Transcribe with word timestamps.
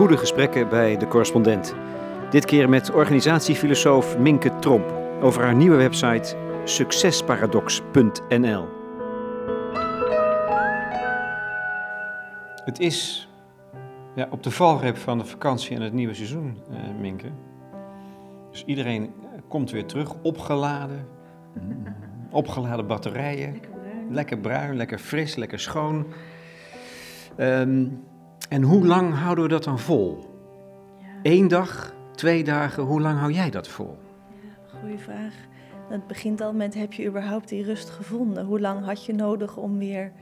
Goede 0.00 0.16
gesprekken 0.16 0.68
bij 0.68 0.96
de 0.96 1.06
correspondent. 1.06 1.74
Dit 2.30 2.44
keer 2.44 2.68
met 2.68 2.90
organisatiefilosoof 2.90 4.18
Minke 4.18 4.58
Tromp 4.58 4.92
over 5.22 5.42
haar 5.42 5.54
nieuwe 5.54 5.76
website 5.76 6.36
succesparadox.nl. 6.64 8.68
Het 12.64 12.78
is 12.78 13.28
ja, 14.14 14.28
op 14.30 14.42
de 14.42 14.50
valreep 14.50 14.96
van 14.96 15.18
de 15.18 15.24
vakantie 15.24 15.76
en 15.76 15.82
het 15.82 15.92
nieuwe 15.92 16.14
seizoen, 16.14 16.58
uh, 16.70 16.76
Minke. 17.00 17.30
Dus 18.50 18.64
iedereen 18.64 19.10
komt 19.48 19.70
weer 19.70 19.86
terug, 19.86 20.14
opgeladen. 20.22 21.06
Opgeladen 22.30 22.86
batterijen. 22.86 23.52
Lekker 23.52 23.70
bruin. 23.70 24.06
Lekker 24.10 24.38
bruin, 24.38 24.76
lekker 24.76 24.98
fris, 24.98 25.36
lekker 25.36 25.60
schoon. 25.60 26.06
Ehm, 27.36 27.86
en 28.50 28.62
hoe 28.62 28.86
lang 28.86 29.14
houden 29.14 29.44
we 29.44 29.50
dat 29.50 29.64
dan 29.64 29.78
vol? 29.78 30.18
Ja, 30.98 31.06
Eén 31.22 31.48
dag, 31.48 31.94
twee 32.14 32.44
dagen, 32.44 32.82
hoe 32.82 33.00
lang 33.00 33.18
hou 33.18 33.32
jij 33.32 33.50
dat 33.50 33.68
vol? 33.68 33.98
ja, 34.42 34.78
goede 34.80 34.98
vraag. 34.98 35.34
Het 35.88 36.06
begint 36.06 36.40
al 36.40 36.52
met, 36.52 36.74
heb 36.74 36.92
je 36.92 37.06
überhaupt 37.06 37.48
die 37.48 37.64
rust 37.64 37.90
gevonden? 37.90 38.44
Hoe 38.44 38.60
lang 38.60 38.84
had 38.84 39.04
je 39.04 39.12
nodig 39.14 39.56
om 39.56 39.78
weer 39.78 40.12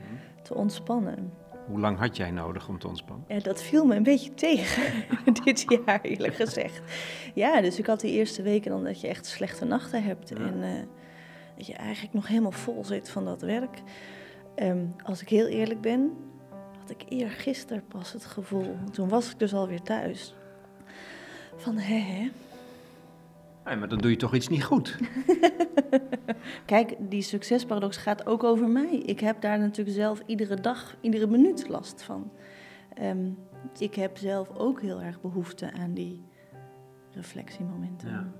te 0.43 0.53
ontspannen? 0.55 1.33
Hoe 1.67 1.79
lang 1.79 1.97
had 1.97 2.17
jij 2.17 2.31
nodig 2.31 2.67
om 2.67 2.79
te 2.79 2.87
ontspannen? 2.87 3.25
Ja, 3.27 3.39
dat 3.39 3.61
viel 3.61 3.85
me 3.85 3.95
een 3.95 4.03
beetje 4.03 4.33
tegen 4.33 4.83
dit 5.43 5.65
jaar, 5.67 6.01
eerlijk 6.01 6.35
gezegd. 6.45 6.81
Ja, 7.33 7.61
dus 7.61 7.79
ik 7.79 7.85
had 7.85 7.99
die 7.99 8.11
eerste 8.11 8.41
weken 8.41 8.71
dan 8.71 8.83
dat 8.83 9.01
je 9.01 9.07
echt 9.07 9.25
slechte 9.25 9.65
nachten 9.65 10.03
hebt. 10.03 10.31
En 10.31 10.63
eh, 10.63 10.69
dat 11.57 11.67
je 11.67 11.73
eigenlijk 11.73 12.13
nog 12.13 12.27
helemaal 12.27 12.51
vol 12.51 12.85
zit 12.85 13.09
van 13.09 13.25
dat 13.25 13.41
werk. 13.41 13.81
Ehm, 14.55 14.85
als 15.03 15.21
ik 15.21 15.29
heel 15.29 15.47
eerlijk 15.47 15.81
ben, 15.81 16.11
had 16.89 17.01
ik 17.01 17.09
eergisteren 17.09 17.83
pas 17.87 18.13
het 18.13 18.25
gevoel. 18.25 18.75
Toen 18.91 19.09
was 19.09 19.31
ik 19.31 19.39
dus 19.39 19.53
alweer 19.53 19.81
thuis. 19.81 20.35
Van, 21.55 21.77
hè, 21.77 21.97
hè. 21.97 22.29
Maar 23.75 23.89
dan 23.89 23.97
doe 23.97 24.11
je 24.11 24.17
toch 24.17 24.35
iets 24.35 24.47
niet 24.47 24.63
goed. 24.63 24.97
Kijk, 26.65 26.95
die 26.99 27.21
succesparadox 27.21 27.97
gaat 27.97 28.25
ook 28.25 28.43
over 28.43 28.67
mij. 28.67 28.95
Ik 28.95 29.19
heb 29.19 29.41
daar 29.41 29.59
natuurlijk 29.59 29.97
zelf 29.97 30.21
iedere 30.25 30.61
dag, 30.61 30.95
iedere 31.01 31.27
minuut 31.27 31.67
last 31.67 32.01
van. 32.01 32.31
Ehm, 32.93 33.29
ik 33.77 33.95
heb 33.95 34.17
zelf 34.17 34.49
ook 34.49 34.81
heel 34.81 35.01
erg 35.01 35.21
behoefte 35.21 35.71
aan 35.73 35.93
die 35.93 36.23
reflectiemomenten. 37.11 38.09
Ja. 38.09 38.31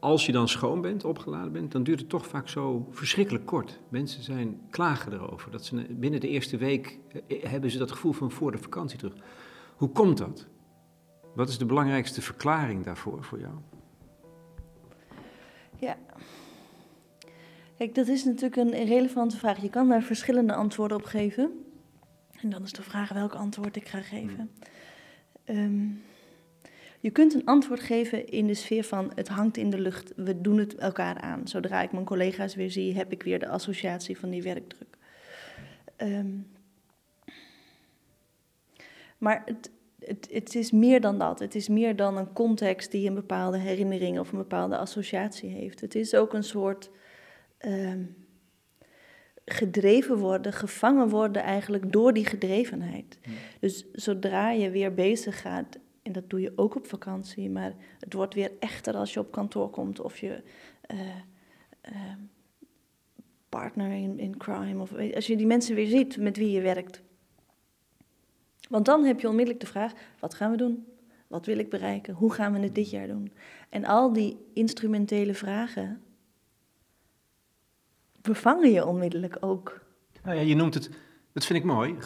Als 0.00 0.26
je 0.26 0.32
dan 0.32 0.48
schoon 0.48 0.80
bent, 0.80 1.04
opgeladen 1.04 1.52
bent, 1.52 1.72
dan 1.72 1.82
duurt 1.82 2.00
het 2.00 2.08
toch 2.08 2.26
vaak 2.26 2.48
zo 2.48 2.88
verschrikkelijk 2.90 3.46
kort. 3.46 3.80
Mensen 3.88 4.22
zijn 4.22 4.60
klagen 4.70 5.12
erover. 5.12 5.50
Dat 5.50 5.64
ze 5.64 5.86
binnen 5.90 6.20
de 6.20 6.28
eerste 6.28 6.56
week 6.56 6.98
eh, 7.26 7.42
hebben 7.42 7.70
ze 7.70 7.78
dat 7.78 7.90
gevoel 7.90 8.12
van 8.12 8.30
voor 8.30 8.52
de 8.52 8.58
vakantie 8.58 8.98
terug. 8.98 9.14
Hoe 9.76 9.88
komt 9.88 10.18
dat? 10.18 10.46
Wat 11.34 11.48
is 11.48 11.58
de 11.58 11.66
belangrijkste 11.66 12.22
verklaring 12.22 12.84
daarvoor 12.84 13.24
voor 13.24 13.40
jou? 13.40 13.54
Ja. 15.76 15.96
Kijk, 17.76 17.94
dat 17.94 18.08
is 18.08 18.24
natuurlijk 18.24 18.56
een 18.56 18.84
relevante 18.84 19.36
vraag. 19.36 19.62
Je 19.62 19.70
kan 19.70 19.88
daar 19.88 20.02
verschillende 20.02 20.54
antwoorden 20.54 20.96
op 20.96 21.04
geven. 21.04 21.64
En 22.40 22.50
dan 22.50 22.62
is 22.62 22.72
de 22.72 22.82
vraag 22.82 23.12
welk 23.12 23.34
antwoord 23.34 23.76
ik 23.76 23.88
ga 23.88 24.00
geven. 24.00 24.50
Ehm, 25.44 25.86
je 27.00 27.10
kunt 27.10 27.34
een 27.34 27.44
antwoord 27.44 27.80
geven 27.80 28.26
in 28.26 28.46
de 28.46 28.54
sfeer 28.54 28.84
van 28.84 29.12
het 29.14 29.28
hangt 29.28 29.56
in 29.56 29.70
de 29.70 29.80
lucht, 29.80 30.12
we 30.16 30.40
doen 30.40 30.58
het 30.58 30.74
elkaar 30.74 31.20
aan. 31.20 31.48
Zodra 31.48 31.82
ik 31.82 31.92
mijn 31.92 32.04
collega's 32.04 32.54
weer 32.54 32.70
zie, 32.70 32.94
heb 32.94 33.12
ik 33.12 33.22
weer 33.22 33.38
de 33.38 33.48
associatie 33.48 34.18
van 34.18 34.30
die 34.30 34.42
werkdruk. 34.42 34.96
Ehm, 35.96 36.36
maar 39.18 39.42
het, 39.44 39.70
het, 39.98 40.28
het 40.30 40.54
is 40.54 40.70
meer 40.70 41.00
dan 41.00 41.18
dat. 41.18 41.38
Het 41.38 41.54
is 41.54 41.68
meer 41.68 41.96
dan 41.96 42.16
een 42.16 42.32
context 42.32 42.90
die 42.90 43.08
een 43.08 43.14
bepaalde 43.14 43.58
herinnering 43.58 44.18
of 44.18 44.32
een 44.32 44.38
bepaalde 44.38 44.76
associatie 44.76 45.50
heeft. 45.50 45.80
Het 45.80 45.94
is 45.94 46.14
ook 46.14 46.32
een 46.32 46.44
soort 46.44 46.90
ehm, 47.58 48.02
gedreven 49.44 50.16
worden, 50.16 50.52
gevangen 50.52 51.08
worden 51.08 51.42
eigenlijk 51.42 51.92
door 51.92 52.12
die 52.12 52.26
gedrevenheid. 52.26 53.18
Dus 53.60 53.84
zodra 53.92 54.50
je 54.50 54.70
weer 54.70 54.94
bezig 54.94 55.40
gaat, 55.40 55.78
en 56.02 56.12
dat 56.12 56.30
doe 56.30 56.40
je 56.40 56.52
ook 56.56 56.76
op 56.76 56.86
vakantie, 56.86 57.50
maar 57.50 57.74
het 57.98 58.12
wordt 58.12 58.34
weer 58.34 58.52
echter 58.58 58.94
als 58.94 59.12
je 59.14 59.20
op 59.20 59.32
kantoor 59.32 59.70
komt 59.70 60.00
of 60.00 60.18
je 60.18 60.42
eh, 60.80 61.08
eh, 61.80 61.94
partner 63.48 63.90
in, 63.90 64.18
in 64.18 64.36
crime, 64.36 64.82
of 64.82 65.14
als 65.14 65.26
je 65.26 65.36
die 65.36 65.46
mensen 65.46 65.74
weer 65.74 65.86
ziet 65.86 66.16
met 66.16 66.36
wie 66.36 66.50
je 66.50 66.60
werkt. 66.60 67.02
Want 68.68 68.84
dan 68.84 69.04
heb 69.04 69.20
je 69.20 69.28
onmiddellijk 69.28 69.64
de 69.64 69.70
vraag: 69.70 69.92
wat 70.18 70.34
gaan 70.34 70.50
we 70.50 70.56
doen? 70.56 70.86
Wat 71.26 71.46
wil 71.46 71.58
ik 71.58 71.70
bereiken? 71.70 72.14
Hoe 72.14 72.32
gaan 72.32 72.52
we 72.52 72.58
het 72.58 72.74
dit 72.74 72.90
jaar 72.90 73.06
doen? 73.06 73.32
En 73.68 73.84
al 73.84 74.12
die 74.12 74.38
instrumentele 74.52 75.34
vragen 75.34 76.02
bevangen 78.20 78.70
je 78.70 78.86
onmiddellijk 78.86 79.36
ook. 79.40 79.80
Nou 80.24 80.36
ja, 80.36 80.42
je 80.42 80.54
noemt 80.54 80.74
het, 80.74 80.90
dat 81.32 81.44
vind 81.44 81.58
ik 81.58 81.64
mooi, 81.64 81.96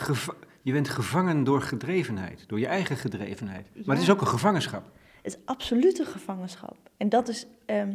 je 0.65 0.73
bent 0.73 0.89
gevangen 0.89 1.45
door 1.45 1.63
gedrevenheid, 1.63 2.45
door 2.47 2.59
je 2.59 2.67
eigen 2.67 2.97
gedrevenheid. 2.97 3.67
Maar 3.85 3.95
het 3.95 4.05
is 4.05 4.11
ook 4.11 4.21
een 4.21 4.27
gevangenschap. 4.27 4.85
Het 5.23 5.33
is 5.35 5.39
absolute 5.45 6.05
gevangenschap. 6.05 6.77
En 6.97 7.09
dat 7.09 7.29
is. 7.29 7.47
ehm, 7.67 7.93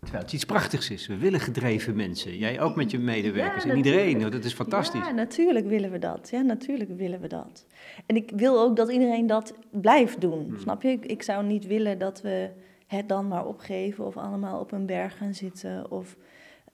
Terwijl 0.00 0.22
het 0.24 0.32
iets 0.32 0.44
prachtigs 0.44 0.90
is. 0.90 1.06
We 1.06 1.16
willen 1.16 1.40
gedreven 1.40 1.96
mensen. 1.96 2.38
Jij 2.38 2.60
ook 2.60 2.76
met 2.76 2.90
je 2.90 2.98
medewerkers. 2.98 3.64
Ja, 3.64 3.70
en 3.70 3.76
iedereen. 3.76 4.20
hoor, 4.22 4.30
Dat 4.30 4.44
is 4.44 4.52
fantastisch. 4.52 5.00
Ja, 5.06 5.10
natuurlijk 5.10 5.66
willen 5.66 5.90
we 5.90 5.98
dat. 5.98 6.28
Ja, 6.30 6.40
natuurlijk 6.40 6.90
willen 6.96 7.20
we 7.20 7.26
dat. 7.28 7.66
En 8.06 8.16
ik 8.16 8.30
wil 8.36 8.60
ook 8.60 8.76
dat 8.76 8.90
iedereen 8.92 9.26
dat 9.26 9.54
blijft 9.70 10.20
doen. 10.20 10.44
Hmm. 10.48 10.58
Snap 10.58 10.82
je? 10.82 10.88
Ik, 10.88 11.04
ik 11.06 11.22
zou 11.22 11.44
niet 11.44 11.66
willen 11.66 11.98
dat 11.98 12.20
we 12.22 12.50
het 12.86 13.08
dan 13.08 13.28
maar 13.28 13.46
opgeven 13.46 14.06
of 14.06 14.16
allemaal 14.16 14.60
op 14.60 14.72
een 14.72 14.86
berg 14.86 15.16
gaan 15.16 15.34
zitten 15.34 15.90
of 15.90 16.16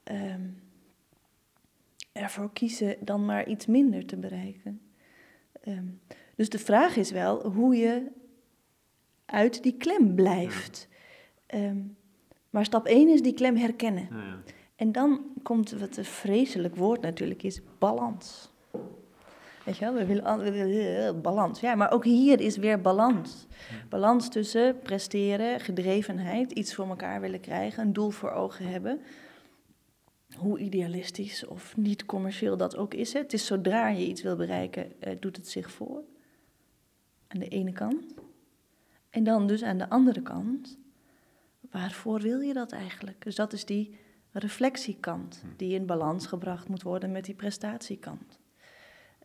ehm, 0.05 0.41
ervoor 2.19 2.53
kiezen 2.53 2.97
dan 3.01 3.25
maar 3.25 3.49
iets 3.49 3.67
minder 3.67 4.07
te 4.07 4.17
bereiken. 4.17 4.81
Ehm, 5.61 5.87
dus 6.37 6.49
de 6.49 6.59
vraag 6.59 6.97
is 6.97 7.11
wel 7.11 7.51
hoe 7.51 7.77
je 7.77 8.07
uit 9.27 9.63
die 9.63 9.77
klem 9.77 10.15
blijft. 10.15 10.89
Ehm, 11.47 11.79
maar 12.51 12.65
stap 12.65 12.87
1 12.87 13.09
is 13.09 13.23
die 13.23 13.35
klem 13.35 13.57
herkennen. 13.57 14.09
Ja, 14.11 14.17
ja. 14.17 14.39
En 14.77 14.93
dan 14.93 15.21
komt 15.43 15.71
wat 15.71 15.97
een 15.97 16.05
vreselijk 16.05 16.77
woord 16.77 17.01
natuurlijk 17.01 17.43
is, 17.43 17.61
balans. 17.79 18.51
Weet 19.65 19.77
je 19.77 19.85
wel, 19.85 19.95
we 19.95 20.07
willen, 20.07 20.39
we 20.39 20.51
willen 20.51 21.07
eh, 21.07 21.21
balans. 21.21 21.61
Ja, 21.61 21.75
maar 21.75 21.93
ook 21.93 22.05
hier 22.05 22.41
is 22.41 22.57
weer 22.57 22.81
balans. 22.81 23.47
Balans 23.89 24.29
tussen 24.29 24.79
presteren, 24.79 25.61
gedrevenheid, 25.61 26.53
iets 26.53 26.75
voor 26.75 26.89
elkaar 26.89 27.21
willen 27.21 27.41
krijgen, 27.41 27.83
een 27.83 27.93
doel 27.93 28.11
voor 28.11 28.31
ogen 28.31 28.67
hebben. 28.67 29.01
Hoe 30.39 30.59
idealistisch 30.59 31.47
of 31.47 31.77
niet 31.77 32.07
commercieel 32.07 32.57
dat 32.57 32.77
ook 32.77 32.95
is. 32.95 33.13
Het 33.13 33.33
is 33.33 33.47
zodra 33.47 33.89
je 33.89 34.07
iets 34.07 34.23
wil 34.23 34.37
bereiken, 34.37 35.01
eh, 35.01 35.17
doet 35.21 35.37
het 35.37 35.49
zich 35.49 35.71
voor. 35.71 36.03
Aan 37.29 37.41
de 37.41 37.49
ene 37.49 37.73
kant. 37.73 38.15
En 39.11 39.25
dan 39.25 39.47
dus 39.47 39.63
aan 39.63 39.79
de 39.79 39.89
andere 39.89 40.23
kant, 40.23 40.79
waarvoor 41.71 42.21
wil 42.21 42.41
je 42.41 42.53
dat 42.53 42.73
eigenlijk? 42.73 43.23
Dus 43.23 43.35
dat 43.35 43.53
is 43.53 43.65
die 43.65 43.99
reflectiekant 44.33 45.45
die 45.57 45.75
in 45.75 45.87
balans 45.87 46.27
gebracht 46.27 46.69
moet 46.69 46.83
worden 46.83 47.13
met 47.13 47.25
die 47.25 47.35
prestatiekant. 47.35 48.39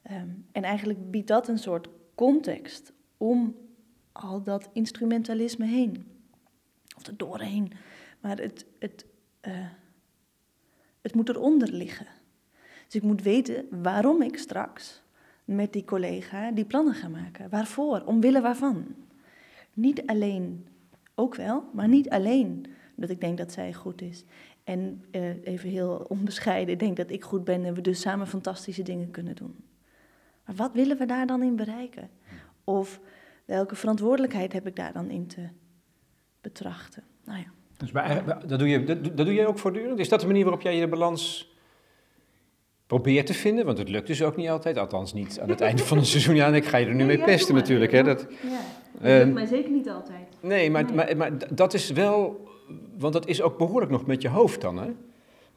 Ehm, 0.01 0.29
en 0.51 0.63
eigenlijk 0.63 1.11
biedt 1.11 1.27
dat 1.27 1.47
een 1.47 1.59
soort 1.59 1.87
context 2.15 2.93
om 3.17 3.55
al 4.11 4.43
dat 4.43 4.69
instrumentalisme 4.73 5.65
heen. 5.65 6.07
Of 6.95 7.07
er 7.07 7.17
doorheen. 7.17 7.71
Maar 8.19 8.37
het, 8.37 8.65
het, 8.79 9.05
eh, 9.39 9.65
het 11.03 11.15
moet 11.15 11.29
eronder 11.29 11.71
liggen. 11.71 12.07
Dus 12.85 12.95
ik 12.95 13.03
moet 13.03 13.21
weten 13.21 13.65
waarom 13.81 14.21
ik 14.21 14.37
straks 14.37 15.01
met 15.45 15.73
die 15.73 15.85
collega 15.85 16.51
die 16.51 16.65
plannen 16.65 16.93
ga 16.93 17.07
maken. 17.07 17.49
Waarvoor? 17.49 18.03
Omwille 18.05 18.41
waarvan? 18.41 18.85
Niet 19.73 20.05
alleen, 20.05 20.67
ook 21.15 21.35
wel, 21.35 21.63
maar 21.73 21.87
niet 21.87 22.09
alleen 22.09 22.65
dat 22.95 23.09
ik 23.09 23.21
denk 23.21 23.37
dat 23.37 23.51
zij 23.51 23.73
goed 23.73 24.01
is. 24.01 24.23
En 24.63 25.03
eh, 25.11 25.45
even 25.45 25.69
heel 25.69 26.05
onbescheiden, 26.09 26.77
denk 26.77 26.97
dat 26.97 27.09
ik 27.09 27.23
goed 27.23 27.43
ben 27.43 27.65
en 27.65 27.73
we 27.73 27.81
dus 27.81 28.01
samen 28.01 28.27
fantastische 28.27 28.83
dingen 28.83 29.11
kunnen 29.11 29.35
doen. 29.35 29.55
Maar 30.45 30.55
wat 30.55 30.73
willen 30.73 30.97
we 30.97 31.05
daar 31.05 31.27
dan 31.27 31.43
in 31.43 31.55
bereiken? 31.55 32.09
Of 32.63 32.99
welke 33.45 33.75
verantwoordelijkheid 33.75 34.53
heb 34.53 34.67
ik 34.67 34.75
daar 34.75 34.93
dan 34.93 35.09
in 35.09 35.27
te 35.27 35.47
betrachten? 36.41 37.03
Nou 37.23 37.39
ja. 37.39 37.51
Dus 37.83 37.91
bij, 37.91 38.23
bij- 38.25 38.37
dat, 38.45 38.59
doe 38.59 38.67
je, 38.67 38.83
dat, 38.83 39.03
dat 39.03 39.25
doe 39.25 39.33
je 39.33 39.47
ook 39.47 39.59
voortdurend? 39.59 39.99
Is 39.99 40.09
dat 40.09 40.19
de 40.19 40.25
manier 40.27 40.43
waarop 40.43 40.61
jij 40.61 40.75
je 40.77 40.87
balans 40.87 41.51
probeert 42.87 43.25
te 43.25 43.33
vinden? 43.33 43.65
Want 43.65 43.77
het 43.77 43.89
lukt 43.89 44.07
dus 44.07 44.21
ook 44.23 44.35
niet 44.35 44.49
altijd. 44.49 44.77
Althans 44.77 45.13
niet 45.13 45.39
aan 45.39 45.49
het 45.49 45.61
einde 45.61 45.83
van 45.83 45.97
het 45.97 46.07
seizoen. 46.07 46.35
Ja, 46.35 46.47
en 46.47 46.53
ik 46.53 46.65
ga 46.65 46.77
je 46.77 46.85
er 46.85 46.95
nu 46.95 47.05
mee 47.05 47.23
pesten 47.23 47.55
natuurlijk. 47.55 47.91
Hè? 47.91 48.03
Dat, 48.03 48.27
Ja, 48.41 49.19
Ehm, 49.21 49.33
mij 49.33 49.45
zeker 49.45 49.71
niet 49.71 49.89
altijd. 49.89 50.27
nee, 50.41 50.71
maar, 50.71 50.93
Nee. 50.93 51.15
Maar, 51.15 51.31
dat 51.55 51.73
is 51.73 51.89
wel... 51.91 52.47
Want 52.97 53.13
dat 53.13 53.27
is 53.27 53.41
ook 53.41 53.57
behoorlijk 53.57 53.91
nog 53.91 54.05
met 54.05 54.21
je 54.21 54.29
hoofd 54.29 54.61
dan, 54.61 54.77
hè? 54.77 54.89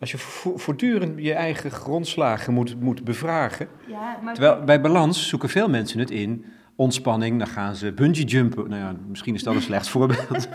Als 0.01 0.11
je 0.11 0.19
vo- 0.19 0.57
voortdurend 0.57 1.13
je 1.23 1.33
eigen 1.33 1.71
grondslagen 1.71 2.53
moet, 2.53 2.81
moet 2.81 3.05
bevragen. 3.05 3.69
Ja, 3.89 4.19
maar 4.23 4.35
Terwijl 4.35 4.65
bij 4.65 4.81
balans 4.81 5.29
zoeken 5.29 5.49
veel 5.49 5.69
mensen 5.69 5.99
het 5.99 6.11
in 6.11 6.45
ontspanning, 6.77 7.39
dan 7.39 7.47
gaan 7.49 7.75
ze 7.75 7.93
bungee 7.93 8.25
jumpen. 8.25 8.69
Nou 8.69 8.83
ja, 8.83 8.97
misschien 9.09 9.35
is 9.35 9.43
dat 9.43 9.55
een 9.55 9.63
slecht 9.63 9.89
voorbeeld. 9.95 10.49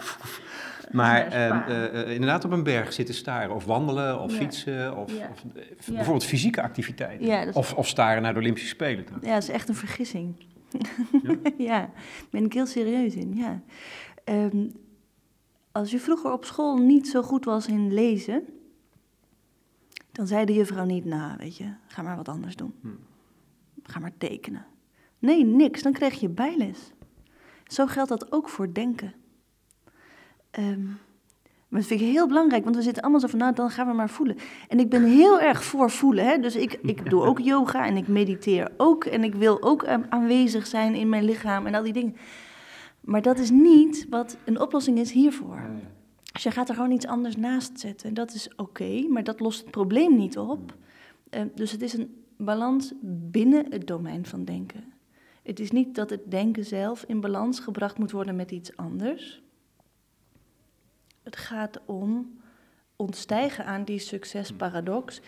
Maar 0.91 1.27
ehm, 1.27 1.69
eh, 1.69 2.01
eh, 2.01 2.11
inderdaad 2.11 2.45
op 2.45 2.51
een 2.51 2.63
berg 2.63 2.93
zitten 2.93 3.15
staren. 3.15 3.55
Of 3.55 3.65
wandelen, 3.65 4.19
of 4.19 4.33
fietsen. 4.33 4.97
Of, 4.97 5.13
of 5.13 5.43
eh, 5.55 5.93
bijvoorbeeld 5.93 6.25
fysieke 6.25 6.61
activiteiten. 6.61 7.55
Of, 7.55 7.73
of 7.73 7.87
staren 7.87 8.21
naar 8.21 8.33
de 8.33 8.39
Olympische 8.39 8.69
Spelen. 8.69 9.05
Ja, 9.21 9.33
dat 9.33 9.43
is 9.43 9.49
echt 9.49 9.69
een 9.69 9.75
vergissing. 9.75 10.35
Ja, 11.23 11.35
ja 11.71 11.89
ben 12.29 12.45
ik 12.45 12.53
heel 12.53 12.65
serieus 12.65 13.15
in, 13.15 13.35
ja. 13.35 13.61
Ehm, 14.23 14.65
als 15.71 15.91
je 15.91 15.99
vroeger 15.99 16.31
op 16.31 16.45
school 16.45 16.77
niet 16.77 17.07
zo 17.07 17.21
goed 17.21 17.45
was 17.45 17.67
in 17.67 17.93
lezen... 17.93 18.43
dan 20.11 20.27
zei 20.27 20.45
de 20.45 20.53
juffrouw 20.53 20.85
niet, 20.85 21.05
nou, 21.05 21.37
weet 21.37 21.57
je, 21.57 21.73
ga 21.87 22.01
maar 22.01 22.15
wat 22.15 22.29
anders 22.29 22.55
doen. 22.55 22.73
Hm. 22.81 22.87
Ga 23.83 23.99
maar 23.99 24.17
tekenen. 24.17 24.65
Nee, 25.19 25.45
niks, 25.45 25.81
dan 25.81 25.93
krijg 25.93 26.19
je 26.19 26.29
bijles. 26.29 26.91
Zo 27.67 27.85
geldt 27.85 28.09
dat 28.09 28.31
ook 28.31 28.49
voor 28.49 28.73
denken. 28.73 29.13
Um, 30.59 30.99
maar 31.71 31.79
dat 31.79 31.89
vind 31.89 32.01
ik 32.01 32.07
heel 32.07 32.27
belangrijk, 32.27 32.63
want 32.63 32.75
we 32.75 32.81
zitten 32.81 33.01
allemaal 33.01 33.21
zo 33.21 33.27
van, 33.27 33.39
nou, 33.39 33.53
dan 33.53 33.69
gaan 33.69 33.87
we 33.87 33.93
maar 33.93 34.09
voelen. 34.09 34.37
En 34.67 34.79
ik 34.79 34.89
ben 34.89 35.03
heel 35.03 35.41
erg 35.41 35.63
voor 35.63 35.91
voelen, 35.91 36.25
hè? 36.25 36.37
dus 36.37 36.55
ik, 36.55 36.79
ik 36.81 37.09
doe 37.09 37.23
ook 37.23 37.39
yoga 37.39 37.85
en 37.85 37.97
ik 37.97 38.07
mediteer 38.07 38.71
ook. 38.77 39.05
En 39.05 39.23
ik 39.23 39.35
wil 39.35 39.63
ook 39.63 39.85
aanwezig 40.09 40.67
zijn 40.67 40.95
in 40.95 41.09
mijn 41.09 41.23
lichaam 41.23 41.65
en 41.65 41.75
al 41.75 41.83
die 41.83 41.93
dingen. 41.93 42.15
Maar 43.01 43.21
dat 43.21 43.39
is 43.39 43.49
niet 43.49 44.05
wat 44.09 44.37
een 44.45 44.59
oplossing 44.59 44.99
is 44.99 45.11
hiervoor. 45.11 45.61
Dus 46.33 46.43
je 46.43 46.51
gaat 46.51 46.69
er 46.69 46.75
gewoon 46.75 46.91
iets 46.91 47.07
anders 47.07 47.35
naast 47.35 47.79
zetten. 47.79 48.07
En 48.07 48.13
dat 48.13 48.33
is 48.33 48.49
oké, 48.55 49.07
maar 49.09 49.23
dat 49.23 49.39
lost 49.39 49.61
het 49.61 49.71
probleem 49.71 50.15
niet 50.15 50.37
op. 50.37 50.75
Uh, 51.29 51.41
dus 51.55 51.71
het 51.71 51.81
is 51.81 51.93
een 51.93 52.23
balans 52.37 52.93
binnen 53.31 53.65
het 53.69 53.87
domein 53.87 54.25
van 54.25 54.45
denken. 54.45 54.83
Het 55.43 55.59
is 55.59 55.71
niet 55.71 55.95
dat 55.95 56.09
het 56.09 56.31
denken 56.31 56.65
zelf 56.65 57.03
in 57.07 57.19
balans 57.19 57.59
gebracht 57.59 57.97
moet 57.97 58.11
worden 58.11 58.35
met 58.35 58.51
iets 58.51 58.77
anders. 58.77 59.41
Het 61.31 61.39
gaat 61.39 61.79
om 61.85 62.39
ontstijgen 62.95 63.65
aan 63.65 63.83
die 63.83 63.99
succesparadox 63.99 65.21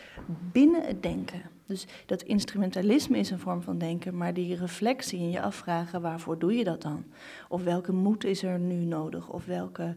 binnen 0.51 0.85
het 0.85 1.03
denken. 1.03 1.41
Dus 1.65 1.85
dat 2.05 2.21
instrumentalisme 2.21 3.17
is 3.17 3.29
een 3.29 3.39
vorm 3.39 3.61
van 3.61 3.77
denken, 3.77 4.17
maar 4.17 4.33
die 4.33 4.55
reflectie 4.55 5.19
en 5.19 5.29
je 5.29 5.41
afvragen 5.41 6.01
waarvoor 6.01 6.39
doe 6.39 6.53
je 6.53 6.63
dat 6.63 6.81
dan? 6.81 7.05
Of 7.50 7.63
welke 7.63 7.91
moed 7.91 8.23
is 8.23 8.44
er 8.44 8.59
nu 8.59 8.75
nodig? 8.75 9.29
Of 9.29 9.45
welke 9.45 9.95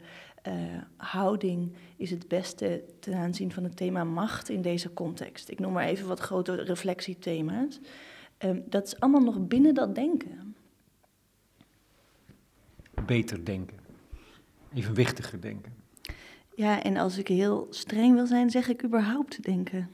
uh, 0.49 0.53
houding 0.97 1.73
is 1.97 2.11
het 2.11 2.29
beste 2.29 2.85
ten 3.01 3.15
aanzien 3.15 3.53
van 3.53 3.65
het 3.65 3.77
thema 3.77 4.05
macht 4.05 4.49
in 4.49 4.63
deze 4.63 4.93
context? 4.93 5.51
Ik 5.51 5.59
noem 5.59 5.73
maar 5.73 5.87
even 5.87 6.09
wat 6.09 6.21
grote 6.21 6.55
reflectiethema's. 6.55 7.81
Um, 8.39 8.65
dat 8.69 8.87
is 8.87 9.01
allemaal 9.01 9.23
nog 9.23 9.47
binnen 9.47 9.75
dat 9.75 9.95
denken. 9.95 10.55
Beter 13.07 13.45
denken, 13.45 13.79
evenwichtiger 14.75 15.41
denken. 15.41 15.76
Ja, 16.57 16.83
en 16.83 16.97
als 16.97 17.19
ik 17.19 17.29
heel 17.29 17.67
streng 17.71 18.15
wil 18.15 18.27
zijn, 18.27 18.51
zeg 18.51 18.69
ik 18.69 18.85
überhaupt 18.85 19.43
denken. 19.43 19.91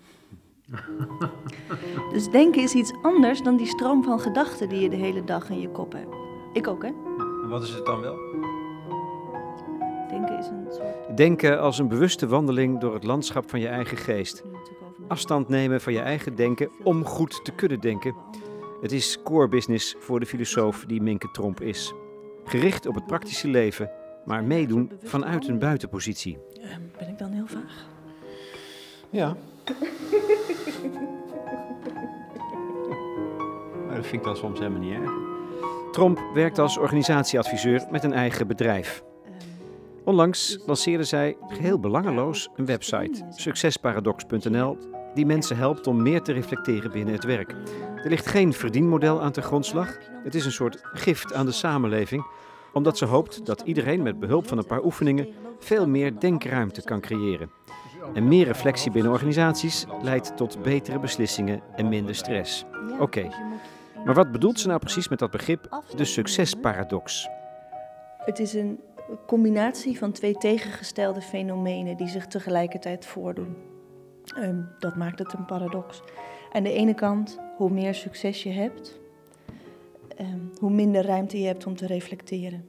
dus 2.13 2.31
denken 2.31 2.63
is 2.63 2.75
iets 2.75 2.93
anders 3.03 3.43
dan 3.43 3.57
die 3.57 3.67
stroom 3.67 4.05
van 4.05 4.21
gedachten 4.21 4.69
die 4.69 4.81
je 4.81 4.89
de 4.89 4.97
hele 4.97 5.25
dag 5.25 5.51
in 5.51 5.61
je 5.61 5.69
kop 5.69 5.93
hebt. 5.93 6.15
Ik 6.53 6.69
ook, 6.69 6.83
hè? 6.83 6.91
wat 7.49 7.63
is 7.63 7.71
het 7.71 7.87
dan 7.87 8.01
wel? 8.01 8.17
Denken 10.09 10.39
is 10.39 10.47
een 10.47 10.67
soort... 10.71 11.17
Denken 11.17 11.61
als 11.61 11.79
een 11.79 11.89
bewuste 11.89 12.27
wandeling 12.27 12.81
door 12.81 12.95
het 12.95 13.05
landschap 13.05 13.51
van 13.51 13.61
je 13.61 13.69
eigen 13.69 13.97
geest. 13.97 14.43
Afstand 15.09 15.49
nemen 15.49 15.81
van 15.81 15.93
je 15.93 16.01
eigen 16.01 16.35
denken 16.35 16.71
om 16.83 17.05
goed 17.05 17.45
te 17.45 17.53
kunnen 17.53 17.81
denken. 17.81 18.15
Het 18.81 18.93
is 18.93 19.23
core 19.23 19.49
business 19.49 19.95
voor 19.99 20.21
de 20.21 20.27
filosoof 20.27 20.85
die 20.87 21.03
Minke 21.03 21.31
Tromp 21.31 21.61
is. 21.61 21.93
Gericht 22.45 22.87
op 22.87 22.95
het 22.95 23.07
praktische 23.07 23.49
leven 23.49 23.91
maar 24.25 24.45
meedoen 24.45 24.93
vanuit 25.03 25.49
een 25.49 25.59
buitenpositie. 25.59 26.39
Ehm, 26.61 26.81
ben 26.99 27.09
ik 27.09 27.19
dan 27.19 27.31
heel 27.31 27.47
vaag? 27.47 27.87
Ja. 29.11 29.37
dat 33.95 34.07
vind 34.07 34.13
ik 34.13 34.23
dan 34.23 34.37
soms 34.37 34.59
helemaal 34.59 34.81
niet 34.81 34.95
erg. 34.95 35.11
Tromp 35.93 36.21
werkt 36.35 36.59
als 36.59 36.79
organisatieadviseur 36.79 37.87
met 37.91 38.05
een 38.05 38.13
eigen 38.13 38.47
bedrijf. 38.47 39.03
Ehm, 39.25 39.35
Onlangs 40.05 40.59
lanceerde 40.67 41.05
zij 41.05 41.37
geheel 41.49 41.81
belangeloos 41.81 42.49
een 42.57 42.67
website, 42.67 43.27
succesparadox.nl, 43.31 44.79
die 45.15 45.27
mensen 45.27 45.57
helpt 45.57 45.87
om 45.87 46.03
meer 46.03 46.23
te 46.23 46.33
reflecteren 46.33 46.91
binnen 46.91 47.15
het 47.15 47.25
werk. 47.25 47.55
Er 47.97 48.11
ligt 48.11 48.27
geen 48.27 48.53
verdienmodel 48.53 49.23
aan 49.23 49.33
ten 49.33 49.43
grondslag. 49.43 49.99
Het 50.25 50.35
is 50.35 50.45
een 50.45 50.53
soort 50.53 50.81
gift 50.83 51.35
aan 51.35 51.47
de 51.47 51.53
samenleving 51.53 52.25
omdat 52.73 52.99
ze 52.99 53.05
hoopt 53.05 53.47
dat 53.47 53.61
iedereen 53.61 54.03
met 54.03 54.19
behulp 54.19 54.47
van 54.47 54.59
een 54.59 54.67
paar 54.67 54.85
oefeningen 54.85 55.29
veel 55.59 55.89
meer 55.89 56.19
denkruimte 56.19 56.83
kan 56.83 57.01
creëren. 57.01 57.51
En 58.15 58.29
meer 58.29 58.47
reflectie 58.47 58.91
binnen 58.91 59.13
organisaties 59.13 59.87
leidt 60.03 60.37
tot 60.37 60.63
betere 60.63 60.99
beslissingen 60.99 61.61
en 61.77 61.89
minder 61.89 62.15
stress. 62.15 62.65
Oké, 63.01 63.29
maar 64.05 64.15
wat 64.15 64.33
bedoelt 64.33 64.61
ze 64.61 64.67
nou 64.67 64.79
precies 64.79 65.09
met 65.09 65.19
dat 65.19 65.31
begrip 65.31 65.83
de 65.97 66.05
succesparadox? 66.05 67.29
Het 68.19 68.39
is 68.39 68.55
een 68.55 68.81
combinatie 69.27 69.99
van 69.99 70.13
twee 70.13 70.35
tegengestelde 70.35 71.21
fenomenen 71.21 71.97
die 71.97 72.09
zich 72.09 72.27
tegelijkertijd 72.27 73.07
voordoen. 73.07 73.57
Um, 74.39 74.69
dat 74.79 74.97
maakt 74.97 75.19
het 75.19 75.33
een 75.33 75.45
paradox. 75.45 76.03
Aan 76.53 76.63
de 76.63 76.73
ene 76.73 76.95
kant, 76.95 77.39
hoe 77.57 77.71
meer 77.71 77.95
succes 77.95 78.43
je 78.43 78.51
hebt, 78.51 79.01
Ehm, 80.17 80.39
hoe 80.59 80.71
minder 80.71 81.05
ruimte 81.05 81.41
je 81.41 81.47
hebt 81.47 81.67
om 81.67 81.77
te 81.77 81.87
reflecteren. 81.87 82.65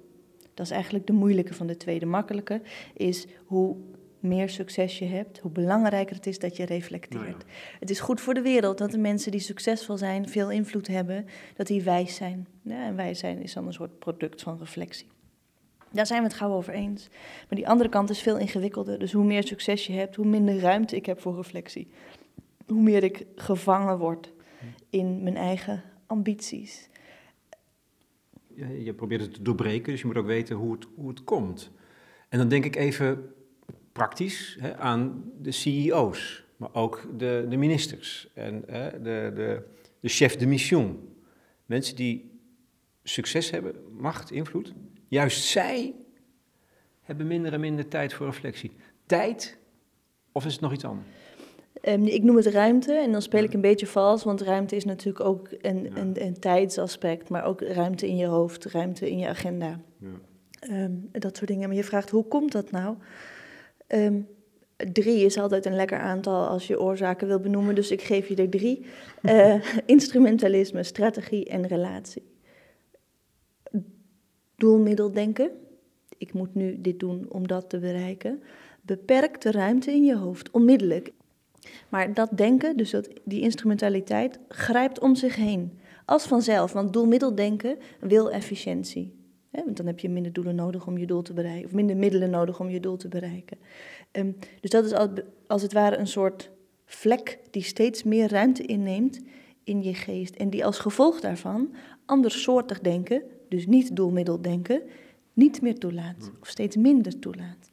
Dat 0.53 0.65
is 0.65 0.71
eigenlijk 0.71 1.07
de 1.07 1.13
moeilijke 1.13 1.53
van 1.53 1.67
de 1.67 1.77
twee. 1.77 1.99
De 1.99 2.05
makkelijke 2.05 2.61
is 2.93 3.27
hoe 3.45 3.75
meer 4.19 4.49
succes 4.49 4.99
je 4.99 5.05
hebt, 5.05 5.39
hoe 5.39 5.51
belangrijker 5.51 6.15
het 6.15 6.27
is 6.27 6.39
dat 6.39 6.57
je 6.57 6.65
reflecteert. 6.65 7.23
Nou 7.23 7.43
het 7.79 7.89
is 7.89 7.99
goed 7.99 8.21
voor 8.21 8.33
de 8.33 8.41
wereld 8.41 8.77
dat 8.77 8.91
de 8.91 8.97
mensen 8.97 9.31
die 9.31 9.39
succesvol 9.39 9.97
zijn, 9.97 10.29
veel 10.29 10.51
invloed 10.51 10.87
hebben, 10.87 11.25
dat 11.55 11.67
die 11.67 11.83
wijs 11.83 12.15
zijn. 12.15 12.47
Ja, 12.61 12.85
en 12.85 12.95
wijs 12.95 13.19
zijn 13.19 13.41
is 13.41 13.53
dan 13.53 13.67
een 13.67 13.73
soort 13.73 13.99
product 13.99 14.41
van 14.41 14.57
reflectie. 14.57 15.07
Daar 15.91 16.05
zijn 16.05 16.21
we 16.21 16.27
het 16.27 16.37
gauw 16.37 16.53
over 16.53 16.73
eens. 16.73 17.07
Maar 17.49 17.57
die 17.57 17.67
andere 17.67 17.89
kant 17.89 18.09
is 18.09 18.19
veel 18.19 18.37
ingewikkelder. 18.37 18.99
Dus 18.99 19.11
hoe 19.11 19.23
meer 19.23 19.43
succes 19.43 19.87
je 19.87 19.93
hebt, 19.93 20.15
hoe 20.15 20.25
minder 20.25 20.59
ruimte 20.59 20.95
ik 20.95 21.05
heb 21.05 21.21
voor 21.21 21.35
reflectie. 21.35 21.87
Hoe 22.67 22.81
meer 22.81 23.03
ik 23.03 23.25
gevangen 23.35 23.97
word 23.97 24.31
in 24.89 25.23
mijn 25.23 25.37
eigen 25.37 25.83
ambities 26.07 26.89
je 28.83 28.93
probeert 28.93 29.21
het 29.21 29.33
te 29.33 29.41
doorbreken, 29.41 29.91
dus 29.91 30.01
je 30.01 30.07
moet 30.07 30.17
ook 30.17 30.25
weten 30.25 30.55
hoe 30.55 30.71
het, 30.73 30.87
hoe 30.95 31.09
het 31.09 31.23
komt. 31.23 31.71
En 32.29 32.37
dan 32.37 32.47
denk 32.47 32.65
ik 32.65 32.75
even 32.75 33.33
praktisch 33.91 34.57
hè, 34.59 34.77
aan 34.77 35.31
de 35.41 35.51
CEO's, 35.51 36.43
maar 36.57 36.73
ook 36.73 37.07
de, 37.17 37.45
de 37.49 37.57
ministers 37.57 38.29
en 38.33 38.63
hè, 38.67 39.01
de, 39.01 39.31
de, 39.35 39.63
de 39.99 40.09
chef 40.09 40.35
de 40.35 40.47
mission. 40.47 41.15
Mensen 41.65 41.95
die 41.95 42.39
succes 43.03 43.49
hebben, 43.49 43.75
macht, 43.91 44.31
invloed. 44.31 44.73
Juist 45.07 45.43
zij 45.43 45.93
hebben 47.01 47.27
minder 47.27 47.53
en 47.53 47.59
minder 47.59 47.87
tijd 47.87 48.13
voor 48.13 48.25
reflectie. 48.25 48.71
Tijd, 49.05 49.57
of 50.31 50.45
is 50.45 50.51
het 50.51 50.61
nog 50.61 50.73
iets 50.73 50.85
anders? 50.85 51.07
Um, 51.89 52.05
ik 52.05 52.23
noem 52.23 52.35
het 52.35 52.45
ruimte 52.45 52.93
en 52.93 53.11
dan 53.11 53.21
speel 53.21 53.43
ik 53.43 53.53
een 53.53 53.61
beetje 53.61 53.87
vals, 53.87 54.23
want 54.23 54.41
ruimte 54.41 54.75
is 54.75 54.85
natuurlijk 54.85 55.25
ook 55.25 55.49
een, 55.61 55.97
een, 55.97 56.25
een 56.25 56.39
tijdsaspect, 56.39 57.29
maar 57.29 57.45
ook 57.45 57.61
ruimte 57.61 58.07
in 58.07 58.17
je 58.17 58.25
hoofd, 58.25 58.65
ruimte 58.65 59.09
in 59.09 59.17
je 59.17 59.27
agenda. 59.27 59.79
Ja. 59.99 60.83
Um, 60.83 61.09
dat 61.11 61.37
soort 61.37 61.49
dingen. 61.49 61.67
Maar 61.67 61.77
je 61.77 61.83
vraagt, 61.83 62.09
hoe 62.09 62.27
komt 62.27 62.51
dat 62.51 62.71
nou? 62.71 62.95
Um, 63.87 64.27
drie 64.91 65.25
is 65.25 65.37
altijd 65.37 65.65
een 65.65 65.75
lekker 65.75 65.99
aantal 65.99 66.47
als 66.47 66.67
je 66.67 66.81
oorzaken 66.81 67.27
wil 67.27 67.39
benoemen, 67.39 67.75
dus 67.75 67.91
ik 67.91 68.01
geef 68.01 68.27
je 68.27 68.35
er 68.35 68.49
drie. 68.49 68.85
Uh, 69.21 69.55
instrumentalisme, 69.85 70.83
strategie 70.83 71.45
en 71.45 71.67
relatie. 71.67 72.23
Doelmiddeldenken. 74.55 75.51
Ik 76.17 76.33
moet 76.33 76.55
nu 76.55 76.81
dit 76.81 76.99
doen 76.99 77.25
om 77.29 77.47
dat 77.47 77.69
te 77.69 77.79
bereiken. 77.79 78.43
Beperk 78.81 79.41
de 79.41 79.51
ruimte 79.51 79.91
in 79.91 80.03
je 80.03 80.17
hoofd, 80.17 80.51
onmiddellijk. 80.51 81.11
Maar 81.89 82.13
dat 82.13 82.29
denken, 82.31 82.77
dus 82.77 82.89
dat, 82.89 83.09
die 83.23 83.41
instrumentaliteit, 83.41 84.39
grijpt 84.47 84.99
om 84.99 85.15
zich 85.15 85.35
heen. 85.35 85.79
Als 86.05 86.25
vanzelf, 86.25 86.73
want 86.73 86.93
doelmiddeldenken 86.93 87.77
wil 87.99 88.31
efficiëntie. 88.31 89.13
want 89.51 89.77
dan 89.77 89.85
heb 89.85 89.99
je 89.99 90.09
minder 90.09 90.33
doelen 90.33 90.55
nodig 90.55 90.87
om 90.87 90.97
je 90.97 91.05
doel 91.05 91.21
te 91.21 91.33
bereiken, 91.33 91.65
of 91.65 91.73
minder 91.73 91.97
middelen 91.97 92.29
nodig 92.29 92.59
om 92.59 92.69
je 92.69 92.79
doel 92.79 92.97
te 92.97 93.07
bereiken. 93.07 93.57
Ehm, 94.11 94.31
dus 94.61 94.69
dat 94.69 94.85
is 94.85 94.93
als, 94.93 95.09
als 95.47 95.61
het 95.61 95.73
ware 95.73 95.97
een 95.97 96.07
soort 96.07 96.51
vlek 96.85 97.39
die 97.51 97.63
steeds 97.63 98.03
meer 98.03 98.29
ruimte 98.29 98.63
inneemt 98.63 99.21
in 99.63 99.83
je 99.83 99.93
geest. 99.93 100.35
En 100.35 100.49
die 100.49 100.65
als 100.65 100.79
gevolg 100.79 101.19
daarvan 101.19 101.73
andersoortig 102.05 102.79
denken, 102.79 103.23
dus 103.49 103.67
niet 103.67 103.95
doelmiddeldenken, 103.95 104.81
niet 105.33 105.61
meer 105.61 105.79
toelaat, 105.79 106.31
of 106.41 106.47
steeds 106.47 106.75
minder 106.75 107.19
toelaat. 107.19 107.72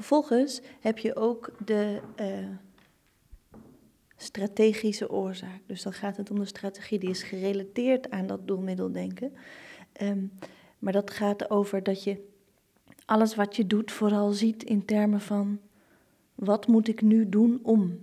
Vervolgens 0.00 0.60
heb 0.80 0.98
je 0.98 1.16
ook 1.16 1.50
de 1.64 2.00
uh, 2.20 2.48
strategische 4.16 5.10
oorzaak. 5.10 5.60
Dus 5.66 5.82
dan 5.82 5.92
gaat 5.92 6.16
het 6.16 6.30
om 6.30 6.38
de 6.38 6.44
strategie 6.44 6.98
die 6.98 7.10
is 7.10 7.22
gerelateerd 7.22 8.10
aan 8.10 8.26
dat 8.26 8.46
doelmiddeldenken. 8.46 9.32
Um, 10.02 10.32
maar 10.78 10.92
dat 10.92 11.10
gaat 11.10 11.50
over 11.50 11.82
dat 11.82 12.04
je 12.04 12.28
alles 13.04 13.34
wat 13.34 13.56
je 13.56 13.66
doet 13.66 13.92
vooral 13.92 14.32
ziet 14.32 14.62
in 14.62 14.84
termen 14.84 15.20
van 15.20 15.60
wat 16.34 16.66
moet 16.66 16.88
ik 16.88 17.02
nu 17.02 17.28
doen 17.28 17.60
om. 17.62 18.00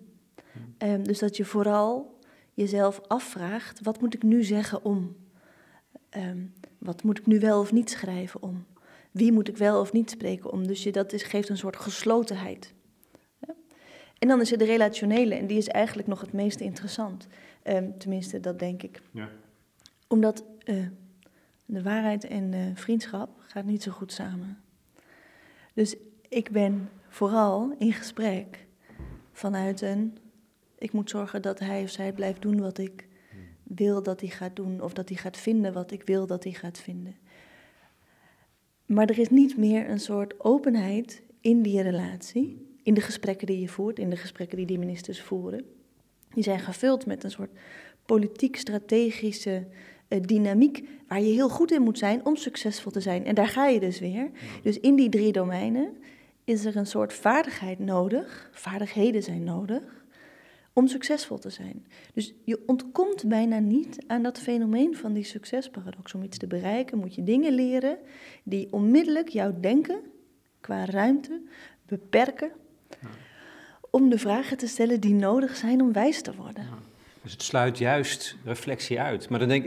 Um, 0.78 1.04
dus 1.04 1.20
dat 1.20 1.38
je 1.38 1.46
vooral 1.46 2.20
jezelf 2.54 3.02
afvraagt, 3.08 3.82
wat 3.82 4.02
moet 4.02 4.14
ik 4.14 4.24
nu 4.24 4.44
zeggen 4.44 4.86
om? 4.86 5.16
Um, 6.18 6.54
wat 6.78 7.04
moet 7.04 7.20
ik 7.20 7.26
nu 7.26 7.40
wel 7.40 7.60
of 7.60 7.72
niet 7.72 7.90
schrijven 7.90 8.42
om? 8.42 8.66
Wie 9.12 9.32
moet 9.32 9.48
ik 9.48 9.58
wel 9.58 9.80
of 9.80 9.94
niet 9.94 10.10
spreken 10.10 10.52
om? 10.52 10.68
Dus 10.68 10.84
je, 10.84 10.92
dat 10.92 11.14
is, 11.14 11.24
geeft 11.24 11.50
een 11.50 11.58
soort 11.58 11.76
geslotenheid. 11.76 12.74
En 14.20 14.28
dan 14.28 14.42
is 14.42 14.52
er 14.52 14.58
de 14.58 14.66
relationele, 14.66 15.36
en 15.36 15.48
die 15.48 15.58
is 15.58 15.68
eigenlijk 15.68 16.08
nog 16.08 16.22
het 16.22 16.34
meest 16.34 16.60
interessant. 16.60 17.28
Um, 17.64 17.98
tenminste, 17.98 18.40
dat 18.40 18.60
denk 18.60 18.84
ik. 18.84 19.02
Ja. 19.12 19.30
Omdat 20.08 20.44
uh, 20.66 20.88
de 21.66 21.84
waarheid 21.84 22.24
en 22.24 22.52
de 22.52 22.72
vriendschap 22.74 23.30
gaat 23.48 23.66
niet 23.66 23.84
zo 23.84 23.92
goed 23.92 24.12
samen. 24.12 24.62
Dus 25.74 25.96
ik 26.30 26.52
ben 26.52 26.90
vooral 27.08 27.76
in 27.78 27.94
gesprek 27.94 28.66
vanuit 29.32 29.82
een... 29.82 30.18
Ik 30.78 30.92
moet 30.92 31.10
zorgen 31.10 31.42
dat 31.42 31.60
hij 31.60 31.84
of 31.84 31.90
zij 31.90 32.14
blijft 32.14 32.42
doen 32.42 32.62
wat 32.62 32.78
ik 32.78 33.08
wil 33.64 34.04
dat 34.04 34.20
hij 34.20 34.30
gaat 34.30 34.56
doen. 34.56 34.82
Of 34.82 34.94
dat 34.94 35.10
hij 35.10 35.18
gaat 35.18 35.38
vinden 35.38 35.74
wat 35.74 35.92
ik 35.92 36.04
wil 36.04 36.28
dat 36.28 36.44
hij 36.44 36.54
gaat 36.54 36.78
vinden. 36.78 37.16
Maar 38.88 39.10
er 39.10 39.20
is 39.20 39.30
niet 39.30 39.58
meer 39.58 39.90
een 39.90 40.00
soort 40.00 40.40
openheid 40.40 41.22
in 41.42 41.62
die 41.62 41.82
relatie 41.82 42.66
in 42.84 42.94
de 42.94 43.02
gesprekken 43.02 43.48
die 43.48 43.60
je 43.60 43.68
voert, 43.68 44.00
in 44.00 44.10
de 44.10 44.16
gesprekken 44.16 44.58
die 44.58 44.66
die 44.66 44.80
ministers 44.80 45.22
voeren. 45.22 45.66
Die 46.34 46.44
zijn 46.44 46.60
gevuld 46.60 47.06
met 47.06 47.24
een 47.24 47.32
soort 47.32 47.52
politiek-strategische 48.06 49.68
uh, 50.10 50.22
dynamiek 50.22 50.84
waar 51.08 51.22
je 51.22 51.34
heel 51.34 51.50
goed 51.50 51.72
in 51.72 51.82
moet 51.82 51.98
zijn 51.98 52.26
om 52.26 52.36
succesvol 52.36 52.92
te 52.92 53.02
zijn. 53.02 53.26
En 53.26 53.36
daar 53.36 53.48
ga 53.48 53.68
je 53.68 53.80
dus 53.80 54.00
weer. 54.00 54.30
Dus 54.64 54.80
in 54.80 54.96
die 54.96 55.10
drie 55.10 55.32
domeinen 55.32 55.90
is 56.44 56.66
er 56.66 56.76
een 56.76 56.86
soort 56.86 57.14
vaardigheid 57.14 57.80
nodig, 57.80 58.50
vaardigheden 58.54 59.24
zijn 59.24 59.44
nodig, 59.44 60.06
om 60.78 60.88
succesvol 60.88 61.38
te 61.38 61.50
zijn. 61.50 61.86
Dus 62.14 62.34
je 62.44 62.64
ontkomt 62.66 63.28
bijna 63.28 63.60
niet 63.60 64.04
aan 64.08 64.24
dat 64.24 64.40
fenomeen 64.40 64.96
van 64.96 65.14
die 65.14 65.24
succesparadox. 65.24 66.14
Om 66.14 66.24
iets 66.24 66.38
te 66.38 66.48
bereiken 66.48 66.98
moet 66.98 67.16
je 67.16 67.24
dingen 67.24 67.54
leren 67.54 67.98
die 68.44 68.68
onmiddellijk 68.72 69.30
jouw 69.30 69.60
denken 69.60 70.00
qua 70.62 70.86
ruimte 70.86 71.42
beperken 71.86 72.52
om 73.90 74.10
de 74.10 74.18
vragen 74.18 74.58
te 74.58 74.68
stellen 74.68 75.00
die 75.00 75.14
nodig 75.14 75.56
zijn 75.56 75.82
om 75.82 75.94
wijs 75.94 76.22
te 76.22 76.36
worden. 76.36 76.68
Dus 77.22 77.32
het 77.32 77.42
sluit 77.42 77.78
juist 77.78 78.36
reflectie 78.44 79.00
uit. 79.00 79.30
Maar 79.30 79.40
dan 79.40 79.48
denk 79.48 79.66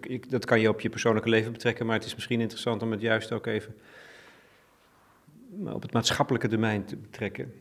ik, 0.00 0.30
dat 0.30 0.44
kan 0.44 0.60
je 0.60 0.68
op 0.68 0.80
je 0.80 0.88
persoonlijke 0.88 1.28
leven 1.28 1.52
betrekken, 1.52 1.86
maar 1.86 1.96
het 1.96 2.04
is 2.04 2.14
misschien 2.14 2.40
interessant 2.40 2.82
om 2.82 2.90
het 2.90 3.00
juist 3.00 3.32
ook 3.32 3.46
even 3.46 3.74
op 5.64 5.82
het 5.82 5.92
maatschappelijke 5.92 6.48
domein 6.48 6.84
te 6.84 6.96
betrekken. 6.96 7.52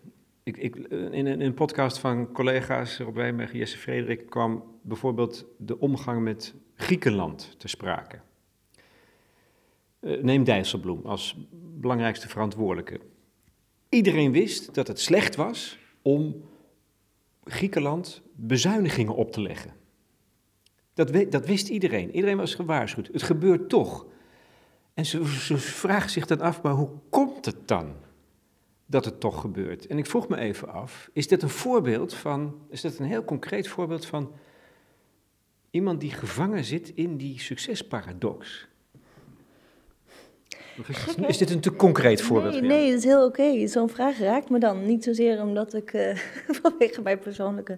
Ik, 0.44 0.58
ik, 0.58 0.76
in, 0.76 1.26
een, 1.26 1.42
een 1.42 1.54
podcast 1.54 1.98
van 1.98 2.32
collega's 2.32 2.98
Rob 2.98 3.16
Wijnberg 3.16 3.54
Jesse 3.54 3.78
Frederik 3.78 4.30
kwam 4.30 4.64
bijvoorbeeld 4.82 5.46
de 5.58 5.80
omgang 5.80 6.22
met 6.22 6.54
Griekenland 6.76 7.56
te 7.58 7.68
sprake. 7.68 8.20
Uh, 10.00 10.24
neem 10.24 10.44
Dijsselbloem 10.44 11.06
als 11.06 11.38
belangrijkste 11.80 12.28
verantwoordelijke. 12.30 13.00
Iedereen 13.90 14.32
wist 14.32 14.74
dat 14.74 14.88
het 14.88 15.00
slecht 15.00 15.36
was 15.36 15.80
om 16.02 16.50
Griekenland 17.44 18.22
bezuinigingen 18.34 19.16
op 19.16 19.32
te 19.32 19.42
leggen. 19.42 19.74
Dat, 20.94 21.32
dat 21.32 21.46
wist 21.46 21.68
iedereen. 21.68 22.16
Iedereen 22.16 22.38
was 22.38 22.56
gewaarschuwd. 22.56 23.10
Het 23.12 23.24
gebeurt 23.24 23.70
toch. 23.70 24.06
En 24.94 25.06
ze, 25.06 25.26
ze 25.40 25.58
vragen 25.58 26.10
zich 26.10 26.26
dan 26.26 26.42
af, 26.42 26.62
maar 26.62 26.74
hoe 26.74 26.90
komt 27.10 27.46
het 27.46 27.68
dan 27.68 27.96
dat 28.92 29.06
het 29.06 29.20
toch 29.20 29.42
gebeurt? 29.42 29.88
En 29.88 29.98
ik 29.98 30.06
vroeg 30.06 30.28
me 30.28 30.38
even 30.38 30.68
af, 30.68 31.10
is 31.14 31.28
dit 31.28 31.42
een 31.42 31.50
voorbeeld 31.50 32.14
van, 32.14 32.60
is 32.70 32.82
dit 32.82 33.00
een 33.00 33.06
heel 33.06 33.24
concreet 33.24 33.68
voorbeeld 33.68 34.06
van 34.06 34.32
iemand 35.70 36.00
die 36.00 36.12
gevangen 36.12 36.64
zit 36.64 36.92
in 36.96 37.18
die 37.18 37.40
succesparadox? 37.40 38.70
Is, 41.28 41.38
dit 41.38 41.50
een 41.50 41.60
te 41.60 41.76
concreet 41.76 42.22
voorbeeld? 42.22 42.54
Nee, 42.54 42.62
nee 42.62 42.90
dat 42.90 42.98
is 42.98 43.04
heel 43.04 43.26
oké. 43.26 43.68
Zo'n 43.68 43.90
vraag 43.90 44.20
raakt 44.20 44.50
me 44.50 44.60
dan. 44.60 44.86
Niet 44.86 45.04
zozeer 45.04 45.42
omdat 45.42 45.74
ik 45.74 45.94
uh, 45.94 46.16
vanwege 46.62 47.02
mijn 47.02 47.20
persoonlijke 47.20 47.78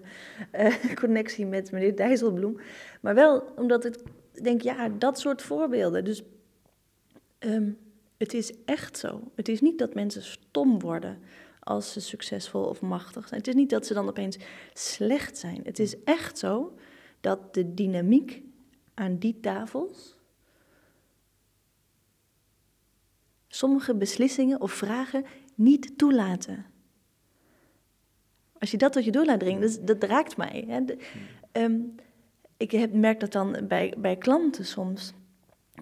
uh, 0.54 0.74
connectie 0.94 1.46
met 1.46 1.72
meneer 1.72 1.96
Dijsselbloem, 1.96 2.60
maar 3.00 3.14
wel 3.14 3.52
omdat 3.56 3.84
ik 3.84 3.94
denk, 4.42 4.60
ja, 4.60 4.88
dat 4.88 5.18
soort 5.18 5.42
voorbeelden. 5.42 6.04
Dus 6.04 6.22
um, 7.38 7.78
het 8.16 8.34
is 8.34 8.52
echt 8.64 8.98
zo. 8.98 9.30
Het 9.34 9.48
is 9.48 9.60
niet 9.60 9.78
dat 9.78 9.94
mensen 9.94 10.22
stom 10.22 10.80
worden 10.80 11.18
als 11.60 11.92
ze 11.92 12.00
succesvol 12.00 12.64
of 12.64 12.80
machtig 12.80 13.28
zijn. 13.28 13.40
Het 13.40 13.48
is 13.48 13.54
niet 13.54 13.70
dat 13.70 13.86
ze 13.86 13.94
dan 13.94 14.08
opeens 14.08 14.36
slecht 14.72 15.38
zijn. 15.38 15.60
Het 15.64 15.78
is 15.78 16.02
echt 16.04 16.38
zo 16.38 16.74
dat 17.20 17.54
de 17.54 17.74
dynamiek 17.74 18.42
aan 18.94 19.18
die 19.18 19.40
tafels 19.40 20.16
sommige 23.48 23.94
beslissingen 23.94 24.60
of 24.60 24.72
vragen 24.72 25.24
niet 25.54 25.98
toelaten. 25.98 26.66
Als 28.58 28.70
je 28.70 28.76
dat 28.76 28.92
tot 28.92 29.04
je 29.04 29.12
door 29.12 29.24
laat 29.24 29.40
dat, 29.40 29.78
dat 29.82 30.02
raakt 30.02 30.36
mij. 30.36 30.64
Hè. 30.68 30.84
Ehm, 31.52 31.80
ik 32.56 32.70
heb, 32.70 32.92
merk 32.92 33.20
dat 33.20 33.32
dan 33.32 33.56
bij, 33.68 33.94
bij 33.98 34.16
klanten 34.16 34.64
soms. 34.64 35.12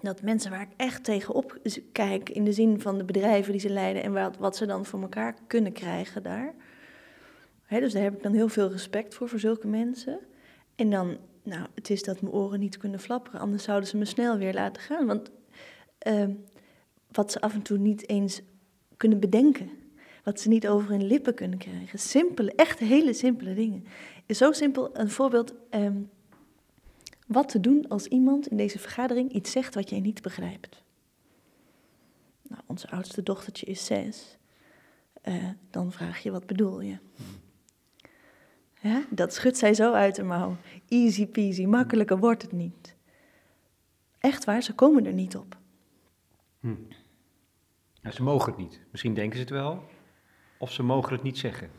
Dat 0.03 0.21
mensen 0.21 0.51
waar 0.51 0.61
ik 0.61 0.73
echt 0.77 1.03
tegenop 1.03 1.59
kijk, 1.91 2.29
in 2.29 2.43
de 2.43 2.53
zin 2.53 2.81
van 2.81 2.97
de 2.97 3.03
bedrijven 3.03 3.51
die 3.51 3.61
ze 3.61 3.69
leiden 3.69 4.03
en 4.03 4.13
wat, 4.13 4.37
wat 4.37 4.55
ze 4.55 4.65
dan 4.65 4.85
voor 4.85 5.01
elkaar 5.01 5.35
kunnen 5.47 5.71
krijgen 5.71 6.23
daar. 6.23 6.53
dus 7.69 7.93
daar 7.93 8.03
heb 8.03 8.15
ik 8.15 8.23
dan 8.23 8.33
heel 8.33 8.49
veel 8.49 8.71
respect 8.71 9.13
voor, 9.13 9.29
voor 9.29 9.39
zulke 9.39 9.67
mensen. 9.67 10.19
En 10.75 10.89
dan, 10.89 11.17
nou, 11.43 11.67
het 11.75 11.89
is 11.89 12.03
dat 12.03 12.21
mijn 12.21 12.33
oren 12.33 12.59
niet 12.59 12.77
kunnen 12.77 12.99
flapperen, 12.99 13.39
anders 13.39 13.63
zouden 13.63 13.89
ze 13.89 13.97
me 13.97 14.05
snel 14.05 14.37
weer 14.37 14.53
laten 14.53 14.81
gaan. 14.81 15.05
Want 15.05 15.31
uh, 16.07 16.25
wat 17.11 17.31
ze 17.31 17.41
af 17.41 17.53
en 17.53 17.61
toe 17.61 17.77
niet 17.77 18.09
eens 18.09 18.41
kunnen 18.97 19.19
bedenken. 19.19 19.69
Wat 20.23 20.39
ze 20.39 20.49
niet 20.49 20.67
over 20.67 20.89
hun 20.89 21.07
lippen 21.07 21.33
kunnen 21.33 21.57
krijgen. 21.57 21.99
Simpele, 21.99 22.53
echt 22.55 22.79
hele 22.79 23.13
simpele 23.13 23.53
dingen. 23.53 23.85
Zo 24.27 24.51
simpel 24.51 24.89
een 24.93 25.09
voorbeeld. 25.09 25.53
Um, 25.69 26.09
wat 27.33 27.49
te 27.49 27.59
doen 27.59 27.87
als 27.87 28.05
iemand 28.05 28.47
in 28.47 28.57
deze 28.57 28.79
vergadering 28.79 29.31
iets 29.31 29.51
zegt 29.51 29.75
wat 29.75 29.89
jij 29.89 29.99
niet 29.99 30.21
begrijpt. 30.21 30.83
Nou, 32.41 32.61
onze 32.65 32.89
oudste 32.89 33.23
dochtertje 33.23 33.65
is 33.65 33.85
zes. 33.85 34.37
Uh, 35.23 35.49
dan 35.69 35.91
vraag 35.91 36.19
je, 36.19 36.31
wat 36.31 36.45
bedoel 36.45 36.81
je? 36.81 36.97
Ja, 38.81 39.05
dat 39.09 39.33
schudt 39.33 39.57
zij 39.57 39.73
zo 39.73 39.93
uit 39.93 40.15
de 40.15 40.23
mouw. 40.23 40.55
Easy 40.87 41.27
peasy, 41.27 41.65
makkelijker 41.65 42.17
wordt 42.17 42.41
het 42.41 42.51
niet. 42.51 42.95
Echt 44.19 44.45
waar, 44.45 44.63
ze 44.63 44.73
komen 44.73 45.05
er 45.05 45.13
niet 45.13 45.35
op. 45.35 45.57
Hm 46.59 46.73
ze 48.11 48.23
mogen 48.23 48.51
het 48.51 48.61
niet. 48.61 48.81
Misschien 48.91 49.13
denken 49.13 49.35
ze 49.37 49.41
het 49.41 49.51
wel, 49.53 49.83
of 50.57 50.71
ze 50.71 50.83
mogen 50.83 51.13
het 51.13 51.23
niet 51.23 51.37
zeggen. 51.37 51.69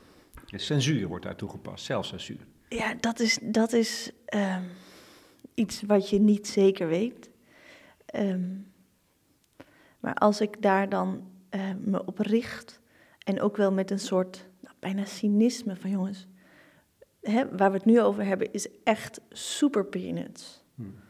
De 0.46 0.58
censuur 0.58 1.08
wordt 1.08 1.24
daar 1.24 1.36
toegepast, 1.36 1.84
zelfcensuur. 1.84 2.46
Ja, 2.68 2.94
dat 3.00 3.20
is, 3.20 3.38
dat 3.42 3.72
is 3.72 4.10
uh, 4.34 4.56
iets 5.54 5.82
wat 5.82 6.10
je 6.10 6.20
niet 6.20 6.48
zeker 6.48 6.88
weet. 6.88 7.30
Um, 8.14 8.72
maar 10.00 10.14
als 10.14 10.40
ik 10.40 10.62
daar 10.62 10.88
dan 10.88 11.30
uh, 11.50 11.60
me 11.80 12.04
op 12.04 12.18
richt, 12.18 12.80
en 13.24 13.40
ook 13.40 13.56
wel 13.56 13.72
met 13.72 13.90
een 13.90 13.98
soort 13.98 14.46
nou, 14.60 14.74
bijna 14.78 15.04
cynisme 15.04 15.76
van 15.76 15.90
jongens, 15.90 16.26
hè, 17.20 17.56
waar 17.56 17.70
we 17.70 17.76
het 17.76 17.86
nu 17.86 18.00
over 18.00 18.24
hebben, 18.24 18.52
is 18.52 18.68
echt 18.84 19.20
super 19.30 19.84
peanuts. 19.84 20.62
Hmm 20.74 21.02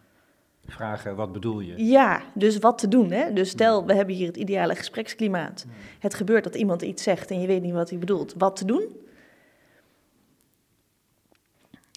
vragen, 0.67 1.17
wat 1.17 1.33
bedoel 1.33 1.61
je? 1.61 1.85
Ja, 1.85 2.23
dus 2.35 2.59
wat 2.59 2.79
te 2.79 2.89
doen. 2.89 3.11
Hè? 3.11 3.33
Dus 3.33 3.49
stel, 3.49 3.87
we 3.87 3.95
hebben 3.95 4.15
hier 4.15 4.27
het 4.27 4.37
ideale 4.37 4.75
gespreksklimaat. 4.75 5.67
Het 5.99 6.15
gebeurt 6.15 6.45
dat 6.45 6.55
iemand 6.55 6.83
iets 6.83 7.03
zegt 7.03 7.31
en 7.31 7.41
je 7.41 7.47
weet 7.47 7.63
niet 7.63 7.73
wat 7.73 7.91
hij 7.91 7.99
bedoelt. 7.99 8.35
Wat 8.39 8.57
te 8.57 8.65
doen? 8.65 8.97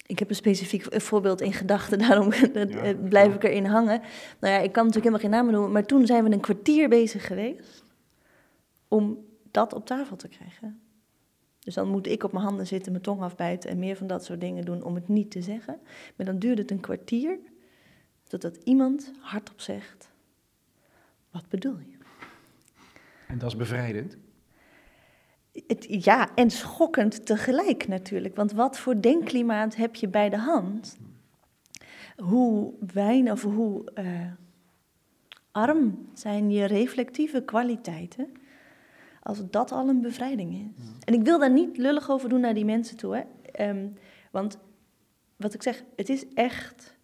Ik 0.08 0.18
heb 0.18 0.28
een 0.28 0.34
specifiek 0.34 1.00
voorbeeld 1.02 1.40
in 1.40 1.52
gedachten, 1.52 1.98
daarom 2.08 2.28
blijf 3.08 3.34
ik 3.34 3.44
erin 3.44 3.64
hangen. 3.64 4.00
Nou 4.40 4.54
ja, 4.54 4.58
ik 4.58 4.72
kan 4.72 4.86
natuurlijk 4.86 5.14
helemaal 5.14 5.20
geen 5.20 5.30
namen 5.30 5.52
noemen, 5.52 5.72
maar 5.72 5.86
toen 5.86 6.06
zijn 6.06 6.24
we 6.24 6.30
een 6.30 6.40
kwartier 6.40 6.88
bezig 6.88 7.26
geweest 7.26 7.84
om 8.88 9.18
dat 9.50 9.72
op 9.72 9.86
tafel 9.86 10.16
te 10.16 10.28
krijgen. 10.28 10.80
Dus 11.58 11.74
dan 11.74 11.88
moet 11.88 12.06
ik 12.06 12.24
op 12.24 12.32
mijn 12.32 12.44
handen 12.44 12.66
zitten, 12.66 12.92
mijn 12.92 13.04
tong 13.04 13.20
afbijten 13.20 13.70
en 13.70 13.78
meer 13.78 13.96
van 13.96 14.06
dat 14.06 14.24
soort 14.24 14.40
dingen 14.40 14.64
doen 14.64 14.82
om 14.82 14.94
het 14.94 15.08
niet 15.08 15.30
te 15.30 15.42
zeggen. 15.42 15.80
Maar 16.16 16.26
dan 16.26 16.38
duurde 16.38 16.62
het 16.62 16.70
een 16.70 16.80
kwartier 16.80 17.38
Totdat 18.28 18.56
iemand 18.64 19.12
hardop 19.20 19.60
zegt, 19.60 20.10
wat 21.30 21.48
bedoel 21.48 21.78
je? 21.78 21.96
En 23.26 23.38
dat 23.38 23.50
is 23.50 23.56
bevrijdend? 23.56 24.16
Het, 25.66 25.86
ja, 26.04 26.34
en 26.34 26.50
schokkend 26.50 27.26
tegelijk 27.26 27.88
natuurlijk. 27.88 28.36
Want 28.36 28.52
wat 28.52 28.78
voor 28.78 29.00
denkklimaat 29.00 29.76
heb 29.76 29.94
je 29.94 30.08
bij 30.08 30.28
de 30.28 30.38
hand? 30.38 30.96
Hoe 32.16 32.72
weinig 32.92 33.32
of 33.32 33.42
hoe 33.42 33.92
uh, 33.94 34.04
arm 35.52 36.08
zijn 36.14 36.50
je 36.50 36.64
reflectieve 36.64 37.42
kwaliteiten 37.42 38.32
als 39.22 39.50
dat 39.50 39.72
al 39.72 39.88
een 39.88 40.00
bevrijding 40.00 40.54
is? 40.54 40.84
En 41.04 41.14
ik 41.14 41.22
wil 41.22 41.38
daar 41.38 41.52
niet 41.52 41.76
lullig 41.76 42.10
over 42.10 42.28
doen 42.28 42.40
naar 42.40 42.54
die 42.54 42.64
mensen 42.64 42.96
toe, 42.96 43.16
hè? 43.16 43.22
Um, 43.68 43.94
want 44.30 44.58
wat 45.36 45.54
ik 45.54 45.62
zeg, 45.62 45.84
het 45.96 46.08
is 46.08 46.24
echt. 46.34 46.97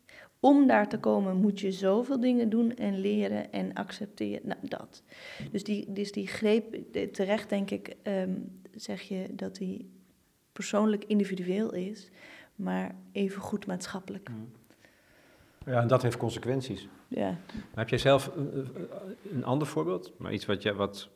Om 0.45 0.67
daar 0.67 0.89
te 0.89 0.99
komen 0.99 1.37
moet 1.37 1.61
je 1.61 1.73
zoveel 1.73 2.21
dingen 2.21 2.49
doen 2.49 2.75
en 2.75 2.99
leren 2.99 3.53
en 3.53 3.73
accepteren. 3.73 4.41
Nou, 4.49 4.59
dat. 4.63 5.03
Dus 5.51 5.65
die, 5.65 5.93
dus 5.93 6.13
die 6.13 6.27
greep, 6.27 6.77
terecht 7.13 7.49
denk 7.49 7.71
ik, 7.71 7.97
um, 8.03 8.61
zeg 8.75 9.03
je 9.03 9.27
dat 9.31 9.57
die 9.57 9.91
persoonlijk 10.53 11.05
individueel 11.05 11.73
is, 11.73 12.11
maar 12.55 12.95
even 13.13 13.41
goed 13.41 13.67
maatschappelijk. 13.67 14.29
Ja, 15.67 15.81
en 15.81 15.89
dat 15.89 16.03
heeft 16.03 16.17
consequenties. 16.17 16.89
Ja. 17.09 17.29
Maar 17.49 17.69
heb 17.75 17.89
jij 17.89 17.99
zelf 17.99 18.31
een, 18.37 18.69
een 19.33 19.45
ander 19.45 19.67
voorbeeld? 19.67 20.13
Maar 20.17 20.33
iets 20.33 20.47
wat 20.47 20.63
jij, 20.63 20.75
wat, 20.75 21.09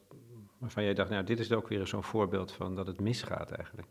waarvan 0.59 0.85
jij 0.85 0.95
dacht, 0.95 1.11
nou, 1.11 1.25
dit 1.25 1.39
is 1.39 1.53
ook 1.53 1.69
weer 1.69 1.87
zo'n 1.87 2.05
voorbeeld 2.05 2.53
van 2.53 2.77
dat 2.77 2.87
het 2.87 3.01
misgaat 3.01 3.51
eigenlijk. 3.51 3.89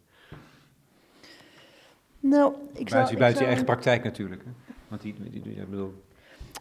Nou, 2.19 2.53
ik 2.73 2.89
zou... 2.89 2.89
Buiten, 2.89 3.17
buiten 3.17 3.41
je 3.41 3.47
eigen 3.47 3.65
praktijk 3.65 4.03
natuurlijk. 4.03 4.43
Hè? 4.43 4.75
Want 4.87 5.01
die, 5.01 5.15
die, 5.29 5.41
die, 5.41 5.55
ik 5.55 5.69
bedoel... 5.69 5.93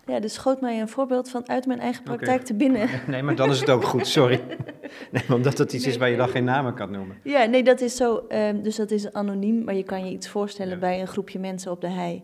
Ja, 0.06 0.20
dus 0.20 0.34
schoot 0.34 0.60
mij 0.60 0.80
een 0.80 0.88
voorbeeld 0.88 1.30
van 1.30 1.48
uit 1.48 1.66
mijn 1.66 1.80
eigen 1.80 2.02
praktijk 2.02 2.42
te 2.42 2.54
binnen. 2.54 2.88
Nee, 3.06 3.22
maar 3.22 3.36
dan 3.36 3.50
is 3.50 3.60
het 3.60 3.70
ook 3.70 3.84
goed, 3.84 4.06
sorry. 4.06 4.40
Nee, 5.10 5.22
omdat 5.32 5.58
het 5.58 5.72
iets 5.72 5.86
is 5.86 5.96
waar 5.96 6.10
je 6.10 6.16
dan 6.16 6.28
geen 6.28 6.44
namen 6.44 6.74
kan 6.74 6.90
noemen. 6.90 7.16
Ja, 7.22 7.44
nee, 7.44 7.62
dat 7.62 7.80
is 7.80 7.96
zo. 7.96 8.26
Um, 8.28 8.62
dus 8.62 8.76
dat 8.76 8.90
is 8.90 9.12
anoniem, 9.12 9.64
maar 9.64 9.74
je 9.74 9.82
kan 9.82 10.06
je 10.06 10.12
iets 10.12 10.28
voorstellen 10.28 10.78
bij 10.78 11.00
een 11.00 11.06
groepje 11.06 11.38
mensen 11.38 11.70
op 11.70 11.80
de 11.80 11.88
hei. 11.88 12.22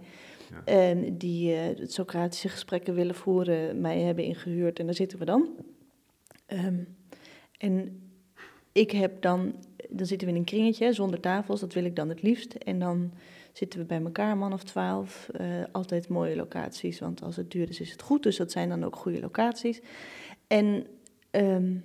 Ja. 0.67 0.91
Um, 0.91 1.19
die 1.19 1.55
uh, 1.55 1.61
het 1.61 1.93
Socratische 1.93 2.49
gesprekken 2.49 2.95
willen 2.95 3.15
voeren, 3.15 3.81
mij 3.81 4.01
hebben 4.01 4.25
ingehuurd 4.25 4.79
en 4.79 4.87
daar 4.87 4.95
zitten 4.95 5.19
we 5.19 5.25
dan. 5.25 5.49
Um, 6.47 6.97
en 7.59 8.03
ik 8.73 8.91
heb 8.91 9.23
dan, 9.23 9.55
dan 9.89 10.07
zitten 10.07 10.29
we 10.29 10.33
in 10.33 10.39
een 10.39 10.47
kringetje 10.47 10.93
zonder 10.93 11.21
tafels, 11.21 11.61
dat 11.61 11.73
wil 11.73 11.85
ik 11.85 11.97
dan 11.97 12.09
het 12.09 12.23
liefst. 12.23 12.55
En 12.55 12.79
dan 12.79 13.13
zitten 13.53 13.81
we 13.81 13.85
bij 13.85 14.03
elkaar, 14.03 14.37
man 14.37 14.53
of 14.53 14.63
twaalf. 14.63 15.29
Uh, 15.41 15.47
altijd 15.73 16.09
mooie 16.09 16.37
locaties, 16.37 17.01
want 17.01 17.23
als 17.23 17.37
het 17.37 17.51
duur 17.51 17.69
is, 17.69 17.81
is 17.81 17.93
het 17.93 18.03
goed. 18.03 18.23
Dus 18.23 18.37
dat 18.37 18.53
zijn 18.53 18.69
dan 18.69 18.85
ook 18.85 18.97
goede 18.97 19.21
locaties. 19.21 19.81
En 20.47 20.87
um, 21.31 21.85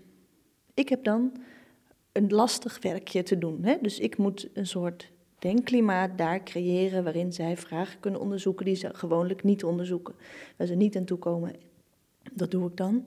ik 0.74 0.90
heb 0.90 1.04
dan 1.04 1.32
een 2.12 2.30
lastig 2.30 2.80
werkje 2.82 3.24
te 3.24 3.38
doen. 3.38 3.64
Hè? 3.64 3.78
Dus 3.82 4.00
ik 4.00 4.18
moet 4.18 4.50
een 4.54 4.68
soort 4.68 5.12
denkklimaat 5.40 6.18
daar 6.18 6.44
creëren 6.44 7.04
waarin 7.04 7.34
zij 7.34 7.58
vragen 7.58 8.00
kunnen 8.00 8.22
onderzoeken 8.22 8.66
die 8.66 8.76
ze 8.76 8.90
gewoonlijk 8.94 9.44
niet 9.44 9.64
onderzoeken. 9.64 10.16
Waar 10.56 10.68
ze 10.68 10.76
niet 10.76 10.98
aan 10.98 11.06
toe 11.06 11.18
komen. 11.18 11.56
Dat 12.34 12.52
doe 12.52 12.68
ik 12.70 12.78
dan. 12.78 13.06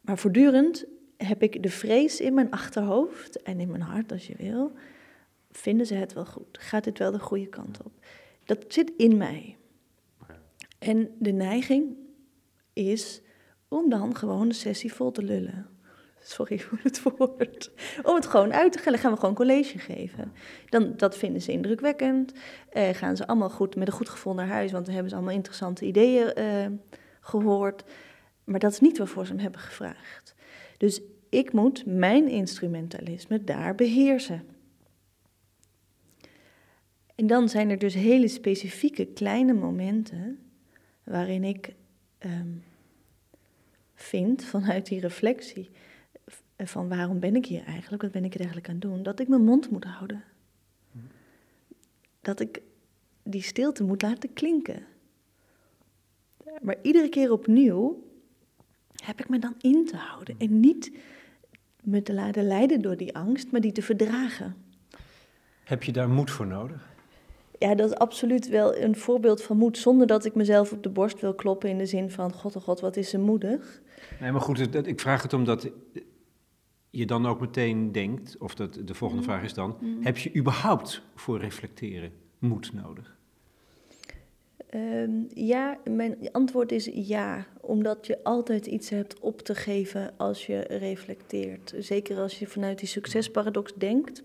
Maar 0.00 0.18
voortdurend 0.18 0.84
heb 1.16 1.42
ik 1.42 1.62
de 1.62 1.70
vrees 1.70 2.20
in 2.20 2.34
mijn 2.34 2.50
achterhoofd 2.50 3.42
en 3.42 3.60
in 3.60 3.70
mijn 3.70 3.82
hart, 3.82 4.12
als 4.12 4.26
je 4.26 4.34
wil, 4.36 4.72
vinden 5.58 5.86
ze 5.86 5.94
het 5.94 6.12
wel 6.12 6.26
goed? 6.26 6.58
Gaat 6.60 6.84
dit 6.84 6.98
wel 6.98 7.10
de 7.10 7.18
goede 7.18 7.46
kant 7.46 7.82
op? 7.82 7.92
Dat 8.44 8.64
zit 8.68 8.92
in 8.96 9.16
mij. 9.16 9.56
En 10.78 11.10
de 11.18 11.32
neiging 11.32 11.96
is 12.72 13.20
om 13.68 13.90
dan 13.90 14.16
gewoon 14.16 14.48
de 14.48 14.54
sessie 14.54 14.92
vol 14.92 15.10
te 15.10 15.22
lullen. 15.22 15.66
Sorry 16.20 16.58
voor 16.58 16.78
het 16.82 17.02
woord. 17.02 17.70
Om 18.02 18.14
het 18.14 18.26
gewoon 18.26 18.52
uit 18.52 18.72
te 18.72 18.78
gaan, 18.78 18.98
gaan 18.98 19.12
we 19.12 19.18
gewoon 19.18 19.34
college 19.34 19.78
geven. 19.78 20.32
Dan, 20.68 20.96
dat 20.96 21.16
vinden 21.16 21.42
ze 21.42 21.52
indrukwekkend. 21.52 22.32
Eh, 22.70 22.88
gaan 22.88 23.16
ze 23.16 23.26
allemaal 23.26 23.50
goed, 23.50 23.76
met 23.76 23.86
een 23.88 23.94
goed 23.94 24.08
gevoel 24.08 24.34
naar 24.34 24.46
huis, 24.46 24.72
want 24.72 24.84
dan 24.84 24.94
hebben 24.94 25.10
ze 25.10 25.16
allemaal 25.16 25.34
interessante 25.34 25.84
ideeën 25.84 26.32
eh, 26.32 26.66
gehoord. 27.20 27.84
Maar 28.44 28.60
dat 28.60 28.72
is 28.72 28.80
niet 28.80 28.98
waarvoor 28.98 29.26
ze 29.26 29.32
hem 29.32 29.40
hebben 29.40 29.60
gevraagd. 29.60 30.34
Dus 30.76 31.00
ik 31.28 31.52
moet 31.52 31.86
mijn 31.86 32.28
instrumentalisme 32.28 33.44
daar 33.44 33.74
beheersen. 33.74 34.57
En 37.18 37.26
dan 37.26 37.48
zijn 37.48 37.70
er 37.70 37.78
dus 37.78 37.94
hele 37.94 38.28
specifieke 38.28 39.06
kleine 39.06 39.52
momenten 39.52 40.38
waarin 41.04 41.44
ik 41.44 41.74
um, 42.18 42.62
vind 43.94 44.44
vanuit 44.44 44.86
die 44.86 45.00
reflectie 45.00 45.70
van 46.56 46.88
waarom 46.88 47.20
ben 47.20 47.36
ik 47.36 47.46
hier 47.46 47.64
eigenlijk, 47.64 48.02
wat 48.02 48.12
ben 48.12 48.24
ik 48.24 48.32
er 48.32 48.38
eigenlijk 48.38 48.68
aan 48.68 48.74
het 48.74 48.82
doen, 48.82 49.02
dat 49.02 49.20
ik 49.20 49.28
mijn 49.28 49.44
mond 49.44 49.70
moet 49.70 49.84
houden. 49.84 50.24
Dat 52.20 52.40
ik 52.40 52.62
die 53.22 53.42
stilte 53.42 53.84
moet 53.84 54.02
laten 54.02 54.32
klinken. 54.32 54.86
Maar 56.60 56.76
iedere 56.82 57.08
keer 57.08 57.32
opnieuw 57.32 58.04
heb 59.04 59.20
ik 59.20 59.28
me 59.28 59.38
dan 59.38 59.54
in 59.60 59.86
te 59.86 59.96
houden 59.96 60.34
en 60.38 60.60
niet 60.60 60.92
me 61.82 62.02
te 62.02 62.14
laten 62.14 62.46
leiden 62.46 62.82
door 62.82 62.96
die 62.96 63.16
angst, 63.16 63.50
maar 63.50 63.60
die 63.60 63.72
te 63.72 63.82
verdragen. 63.82 64.56
Heb 65.64 65.82
je 65.82 65.92
daar 65.92 66.08
moed 66.08 66.30
voor 66.30 66.46
nodig? 66.46 66.96
Ja, 67.58 67.74
dat 67.74 67.90
is 67.90 67.96
absoluut 67.96 68.48
wel 68.48 68.76
een 68.76 68.96
voorbeeld 68.96 69.42
van 69.42 69.56
moed, 69.56 69.78
zonder 69.78 70.06
dat 70.06 70.24
ik 70.24 70.34
mezelf 70.34 70.72
op 70.72 70.82
de 70.82 70.88
borst 70.88 71.20
wil 71.20 71.34
kloppen 71.34 71.68
in 71.68 71.78
de 71.78 71.86
zin 71.86 72.10
van, 72.10 72.32
god 72.32 72.56
oh 72.56 72.62
god, 72.62 72.80
wat 72.80 72.96
is 72.96 73.10
ze 73.10 73.18
moedig. 73.18 73.82
Nee, 74.20 74.32
maar 74.32 74.40
goed, 74.40 74.86
ik 74.86 75.00
vraag 75.00 75.22
het 75.22 75.32
omdat 75.32 75.70
je 76.90 77.06
dan 77.06 77.26
ook 77.26 77.40
meteen 77.40 77.92
denkt, 77.92 78.38
of 78.38 78.54
dat, 78.54 78.80
de 78.84 78.94
volgende 78.94 79.22
mm. 79.22 79.28
vraag 79.28 79.42
is 79.42 79.54
dan, 79.54 79.76
mm. 79.80 80.02
heb 80.02 80.18
je 80.18 80.36
überhaupt 80.36 81.02
voor 81.14 81.38
reflecteren 81.38 82.12
moed 82.38 82.72
nodig? 82.72 83.16
Um, 84.74 85.26
ja, 85.34 85.78
mijn 85.84 86.16
antwoord 86.32 86.72
is 86.72 86.90
ja, 86.92 87.46
omdat 87.60 88.06
je 88.06 88.24
altijd 88.24 88.66
iets 88.66 88.90
hebt 88.90 89.20
op 89.20 89.40
te 89.40 89.54
geven 89.54 90.14
als 90.16 90.46
je 90.46 90.58
reflecteert. 90.58 91.74
Zeker 91.78 92.18
als 92.18 92.38
je 92.38 92.46
vanuit 92.46 92.78
die 92.78 92.88
succesparadox 92.88 93.74
denkt, 93.74 94.22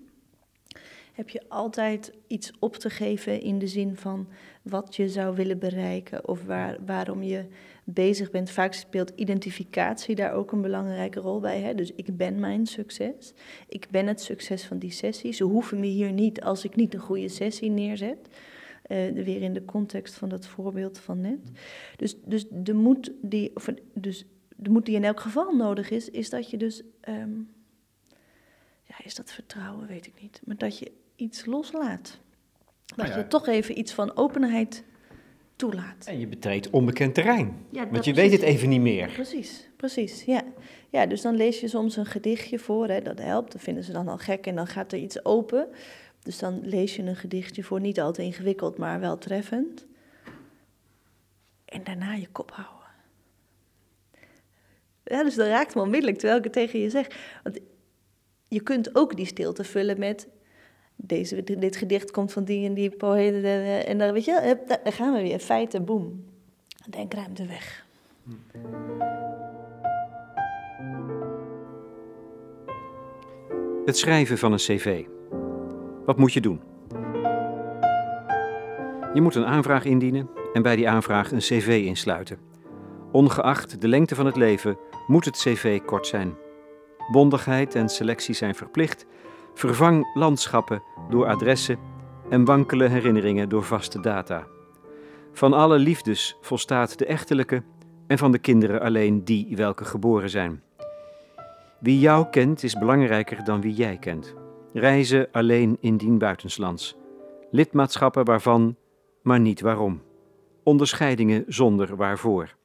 heb 1.14 1.30
je 1.30 1.42
altijd 1.48 2.14
iets 2.28 2.52
op 2.60 2.76
te 2.76 2.90
geven 2.90 3.42
in 3.42 3.60
de 3.60 3.68
zin 3.68 3.96
van 3.96 4.28
wat 4.62 4.96
je 4.96 5.10
zou 5.10 5.36
willen 5.36 5.60
bereiken 5.60 6.28
of 6.28 6.44
waar, 6.44 6.78
waarom 6.86 7.24
je 7.24 7.46
bezig 7.84 8.32
bent. 8.32 8.50
Vaak 8.50 8.74
speelt 8.74 9.12
identificatie 9.16 10.16
daar 10.16 10.34
ook 10.34 10.52
een 10.52 10.62
belangrijke 10.62 11.20
rol 11.20 11.40
bij. 11.40 11.60
Hè? 11.62 11.76
Dus 11.76 11.92
ik 11.96 12.18
ben 12.18 12.40
mijn 12.40 12.66
succes. 12.66 13.34
Ik 13.68 13.88
ben 13.90 14.08
het 14.08 14.22
succes 14.22 14.66
van 14.66 14.78
die 14.78 14.92
sessie. 14.92 15.32
Ze 15.32 15.44
hoeven 15.44 15.80
me 15.80 15.86
hier 15.86 16.12
niet 16.12 16.42
als 16.42 16.64
ik 16.64 16.76
niet 16.76 16.94
een 16.94 17.00
goede 17.00 17.30
sessie 17.30 17.70
neerzet. 17.70 18.28
Uh, 18.88 19.24
weer 19.24 19.42
in 19.42 19.54
de 19.54 19.66
context 19.66 20.14
van 20.14 20.30
dat 20.30 20.48
voorbeeld 20.48 21.00
van 21.00 21.22
net. 21.22 21.52
Dus, 21.96 22.16
dus, 22.26 22.46
de, 22.50 22.74
moed 22.74 23.12
die, 23.22 23.56
of, 23.56 23.70
dus 23.94 24.26
de 24.56 24.70
moed 24.70 24.86
die 24.86 24.96
in 24.96 25.04
elk 25.04 25.20
geval 25.20 25.56
nodig 25.56 25.90
is, 25.90 26.10
is 26.10 26.30
dat 26.30 26.50
je 26.50 26.58
dus. 26.58 26.84
Um, 27.10 27.50
ja, 28.84 28.96
is 29.04 29.16
dat 29.16 29.32
vertrouwen, 29.32 29.88
weet 29.88 30.06
ik 30.06 30.22
niet. 30.22 30.42
Maar 30.46 30.58
dat 30.58 30.78
je 30.78 30.92
iets 31.24 31.46
loslaat. 31.46 32.20
Dat 32.86 33.08
nou 33.08 33.20
je 33.20 33.28
toch 33.28 33.48
even 33.48 33.80
iets 33.80 33.94
van 33.94 34.18
openheid 34.18 34.84
toelaat. 35.56 36.06
En 36.06 36.20
je 36.20 36.28
betreedt 36.28 36.70
onbekend 36.70 37.14
terrein. 37.14 37.66
Ja, 37.72 37.90
want 37.90 38.06
je 38.06 38.14
weet 38.14 38.32
het 38.32 38.42
even 38.42 38.70
niet 38.70 38.82
meer. 38.82 39.12
Precies, 39.12 39.70
precies. 39.78 40.24
Ja. 40.24 40.44
ja, 40.90 41.06
dus 41.06 41.22
dan 41.22 41.36
lees 41.36 41.60
je 41.60 41.68
soms 41.68 41.96
een 41.96 42.06
gedichtje 42.06 42.60
voor, 42.60 42.88
hè, 42.88 43.02
dat 43.02 43.20
helpt. 43.20 43.52
Dat 43.52 43.62
vinden 43.62 43.84
ze 43.84 43.92
dan 43.92 44.08
al 44.08 44.18
gek 44.18 44.46
en 44.46 44.56
dan 44.56 44.68
gaat 44.68 44.92
er 44.92 45.00
iets 45.00 45.26
open. 45.26 45.68
Dus 46.24 46.40
dan 46.40 46.60
lees 46.64 46.96
je 46.96 47.04
een 47.04 47.16
gedichtje 47.16 47.64
voor, 47.64 47.80
niet 47.80 48.00
altijd 48.00 48.28
ingewikkeld, 48.28 48.78
maar 48.78 49.00
wel 49.00 49.18
treffend. 49.18 49.86
En 51.66 51.84
daarna 51.84 52.14
je 52.14 52.28
kop 52.32 52.52
houden. 52.52 52.82
Ja, 55.04 55.24
dus 55.24 55.36
dat 55.36 55.48
raakt 55.48 55.76
me 55.76 55.82
onmiddellijk 55.82 56.18
terwijl 56.18 56.38
ik 56.38 56.44
het 56.44 56.54
tegen 56.54 56.80
je 56.80 56.90
zeg. 56.90 57.40
Want 57.44 57.60
je 58.48 58.62
kunt 58.62 58.96
ook 58.96 59.16
die 59.16 59.26
stilte 59.26 59.64
vullen 59.64 60.00
met 60.00 60.28
deze, 60.96 61.44
dit 61.44 61.76
gedicht 61.76 62.12
komt 62.12 62.32
van 62.32 62.44
die 62.44 62.68
en 62.68 62.74
die 62.74 62.90
poëten. 62.90 63.86
En 63.86 63.98
dan 63.98 64.14
weet 64.14 64.26
je, 64.26 64.58
daar 64.84 64.94
gaan 64.94 65.14
we 65.14 65.22
weer. 65.22 65.40
Feiten, 65.40 65.86
boem. 65.86 66.26
Denkruimte 66.90 67.46
weg. 67.46 67.86
Het 73.86 73.98
schrijven 73.98 74.38
van 74.38 74.52
een 74.52 74.58
cv. 74.58 75.06
Wat 76.06 76.18
moet 76.18 76.34
je 76.34 76.42
doen? 76.42 76.62
Je 79.14 79.22
moet 79.22 79.36
een 79.36 79.46
aanvraag 79.46 79.86
indienen 79.86 80.30
en 80.54 80.62
bij 80.62 80.76
die 80.76 80.90
aanvraag 80.90 81.32
een 81.32 81.40
cv 81.40 81.82
insluiten. 81.86 82.38
Ongeacht 83.12 83.82
de 83.82 83.88
lengte 83.88 84.16
van 84.16 84.26
het 84.26 84.36
leven 84.36 84.78
moet 85.08 85.26
het 85.26 85.38
cv 85.38 85.82
kort 85.86 86.08
zijn. 86.08 86.34
Bondigheid 87.12 87.76
en 87.76 87.90
selectie 87.90 88.36
zijn 88.36 88.56
verplicht. 88.56 89.06
Vervang 89.54 90.08
landschappen 90.14 90.84
door 91.10 91.28
adressen 91.28 91.80
en 92.30 92.46
wankele 92.46 92.88
herinneringen 92.88 93.50
door 93.50 93.64
vaste 93.64 94.00
data. 94.00 94.48
Van 95.34 95.54
alle 95.54 95.78
liefdes 95.78 96.38
volstaat 96.42 96.98
de 96.98 97.06
echtelijke 97.06 97.64
en 98.08 98.18
van 98.18 98.32
de 98.32 98.40
kinderen 98.40 98.82
alleen 98.82 99.24
die 99.24 99.56
welke 99.56 99.86
geboren 99.86 100.30
zijn. 100.30 100.64
Wie 101.80 102.00
jou 102.00 102.30
kent 102.30 102.64
is 102.64 102.78
belangrijker 102.78 103.44
dan 103.44 103.62
wie 103.62 103.74
jij 103.74 103.98
kent. 103.98 104.36
Reizen 104.74 105.28
alleen 105.32 105.78
indien 105.80 106.18
buitenslands. 106.18 106.96
Lidmaatschappen 107.52 108.26
waarvan, 108.26 108.76
maar 109.22 109.40
niet 109.40 109.62
waarom. 109.62 110.02
Onderscheidingen 110.64 111.44
zonder 111.48 111.96
waarvoor. 111.96 112.56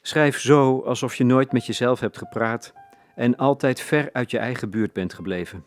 Schrijf 0.00 0.38
zo 0.38 0.80
alsof 0.80 1.14
je 1.14 1.24
nooit 1.24 1.52
met 1.52 1.66
jezelf 1.66 2.00
hebt 2.00 2.18
gepraat 2.18 2.72
en 3.14 3.36
altijd 3.36 3.80
ver 3.80 4.08
uit 4.12 4.30
je 4.30 4.38
eigen 4.38 4.70
buurt 4.70 4.92
bent 4.92 5.14
gebleven. 5.14 5.64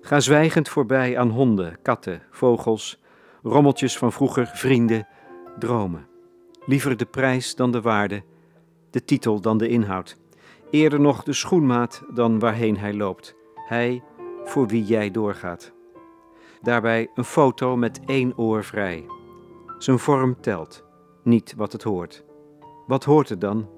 Ga 0.00 0.20
zwijgend 0.20 0.68
voorbij 0.68 1.18
aan 1.18 1.30
honden, 1.30 1.78
katten, 1.82 2.22
vogels, 2.30 3.02
rommeltjes 3.42 3.98
van 3.98 4.12
vroeger, 4.12 4.46
vrienden, 4.46 5.06
dromen. 5.58 6.08
Liever 6.66 6.96
de 6.96 7.06
prijs 7.06 7.54
dan 7.54 7.70
de 7.70 7.80
waarde, 7.80 8.22
de 8.90 9.04
titel 9.04 9.40
dan 9.40 9.58
de 9.58 9.68
inhoud. 9.68 10.16
Eerder 10.70 11.00
nog 11.00 11.22
de 11.22 11.32
schoenmaat 11.32 12.02
dan 12.14 12.38
waarheen 12.38 12.76
hij 12.76 12.94
loopt. 12.94 13.34
Hij 13.54 14.02
voor 14.44 14.66
wie 14.66 14.84
jij 14.84 15.10
doorgaat. 15.10 15.72
Daarbij 16.62 17.10
een 17.14 17.24
foto 17.24 17.76
met 17.76 18.00
één 18.06 18.38
oor 18.38 18.64
vrij. 18.64 19.06
Zijn 19.78 19.98
vorm 19.98 20.40
telt, 20.40 20.84
niet 21.22 21.54
wat 21.56 21.72
het 21.72 21.82
hoort. 21.82 22.24
Wat 22.86 23.04
hoort 23.04 23.28
het 23.28 23.40
dan? 23.40 23.68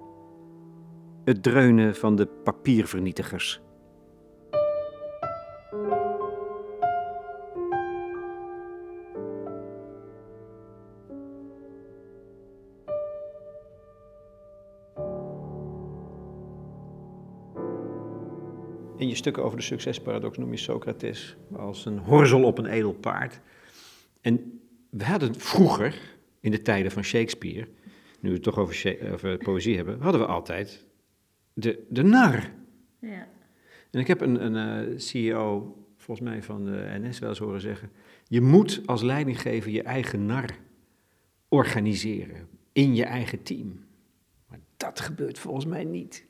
Het 1.24 1.42
dreunen 1.42 1.94
van 1.94 2.16
de 2.16 2.26
papiervernietigers. 2.26 3.60
In 18.96 19.08
je 19.08 19.14
stukken 19.14 19.44
over 19.44 19.56
de 19.56 19.62
succesparadox 19.62 20.38
noem 20.38 20.50
je 20.50 20.56
Socrates 20.56 21.36
als 21.56 21.84
een 21.84 21.98
horzel 21.98 22.44
op 22.44 22.58
een 22.58 22.66
edel 22.66 22.92
paard. 22.92 23.40
En 24.20 24.60
we 24.90 25.04
hadden 25.04 25.34
vroeger, 25.34 26.00
in 26.40 26.50
de 26.50 26.62
tijden 26.62 26.92
van 26.92 27.04
Shakespeare, 27.04 27.68
nu 28.20 28.28
we 28.28 28.34
het 28.34 28.42
toch 28.42 28.58
over, 28.58 28.98
over 29.12 29.36
poëzie 29.36 29.76
hebben, 29.76 30.00
hadden 30.00 30.20
we 30.20 30.26
altijd 30.26 30.90
de, 31.54 31.84
de 31.88 32.02
nar. 32.02 32.50
Ja. 32.98 33.28
En 33.90 34.00
ik 34.00 34.06
heb 34.06 34.20
een, 34.20 34.54
een 34.54 34.88
uh, 34.90 34.98
CEO, 34.98 35.76
volgens 35.96 36.28
mij 36.28 36.42
van 36.42 36.64
de 36.64 36.98
NS, 37.00 37.18
wel 37.18 37.28
eens 37.28 37.38
horen 37.38 37.60
zeggen: 37.60 37.90
Je 38.24 38.40
moet 38.40 38.82
als 38.86 39.02
leidinggever 39.02 39.70
je 39.70 39.82
eigen 39.82 40.26
nar 40.26 40.50
organiseren 41.48 42.48
in 42.72 42.94
je 42.94 43.04
eigen 43.04 43.42
team. 43.42 43.84
Maar 44.48 44.58
dat 44.76 45.00
gebeurt 45.00 45.38
volgens 45.38 45.64
mij 45.64 45.84
niet. 45.84 46.24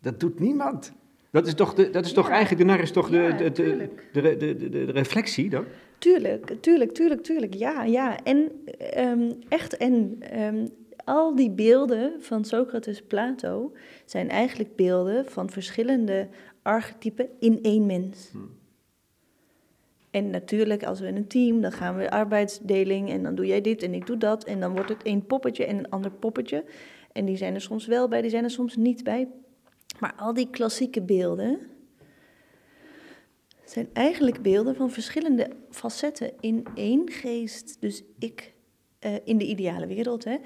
Dat 0.00 0.20
doet 0.20 0.40
niemand. 0.40 0.92
Dat 1.30 1.46
is 1.46 1.54
toch, 1.54 1.74
de, 1.74 1.90
dat 1.90 2.04
is 2.04 2.12
toch 2.12 2.28
eigenlijk, 2.28 2.58
de 2.58 2.66
nar 2.66 2.80
is 2.80 2.90
toch 2.90 3.10
de, 3.10 3.16
ja, 3.16 3.36
de, 3.36 3.52
de, 3.52 3.90
de, 4.12 4.36
de, 4.36 4.68
de, 4.68 4.84
reflectie 4.84 5.50
dan? 5.50 5.64
Tuurlijk, 5.98 6.56
tuurlijk, 6.60 6.92
tuurlijk, 6.92 7.22
tuurlijk, 7.22 7.54
ja, 7.54 7.84
ja. 7.84 8.24
En 8.24 8.50
um, 8.98 9.38
echt, 9.48 9.76
en 9.76 10.18
um, 10.40 10.68
al 11.06 11.34
die 11.34 11.50
beelden 11.50 12.22
van 12.22 12.44
Socrates, 12.44 13.02
Plato, 13.02 13.72
zijn 14.04 14.28
eigenlijk 14.28 14.76
beelden 14.76 15.26
van 15.26 15.50
verschillende 15.50 16.28
archetypen 16.62 17.28
in 17.38 17.58
één 17.62 17.86
mens. 17.86 18.28
Hmm. 18.32 18.50
En 20.10 20.30
natuurlijk, 20.30 20.84
als 20.84 21.00
we 21.00 21.06
in 21.06 21.16
een 21.16 21.26
team, 21.26 21.60
dan 21.60 21.72
gaan 21.72 21.96
we 21.96 22.10
arbeidsdeling 22.10 23.10
en 23.10 23.22
dan 23.22 23.34
doe 23.34 23.46
jij 23.46 23.60
dit 23.60 23.82
en 23.82 23.94
ik 23.94 24.06
doe 24.06 24.16
dat. 24.16 24.44
En 24.44 24.60
dan 24.60 24.72
wordt 24.72 24.88
het 24.88 25.02
één 25.02 25.26
poppetje 25.26 25.64
en 25.64 25.78
een 25.78 25.90
ander 25.90 26.10
poppetje. 26.10 26.64
En 27.12 27.24
die 27.24 27.36
zijn 27.36 27.54
er 27.54 27.60
soms 27.60 27.86
wel 27.86 28.08
bij, 28.08 28.20
die 28.20 28.30
zijn 28.30 28.44
er 28.44 28.50
soms 28.50 28.76
niet 28.76 29.04
bij. 29.04 29.28
Maar 30.00 30.14
al 30.16 30.34
die 30.34 30.50
klassieke 30.50 31.02
beelden 31.02 31.58
zijn 33.64 33.88
eigenlijk 33.92 34.42
beelden 34.42 34.76
van 34.76 34.90
verschillende 34.90 35.50
facetten 35.70 36.32
in 36.40 36.66
één 36.74 37.10
geest. 37.10 37.76
Dus 37.80 38.02
ik, 38.18 38.54
uh, 39.00 39.14
in 39.24 39.38
de 39.38 39.46
ideale 39.46 39.86
wereld, 39.86 40.24
hè, 40.24 40.36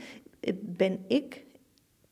ben 0.61 1.05
ik 1.07 1.45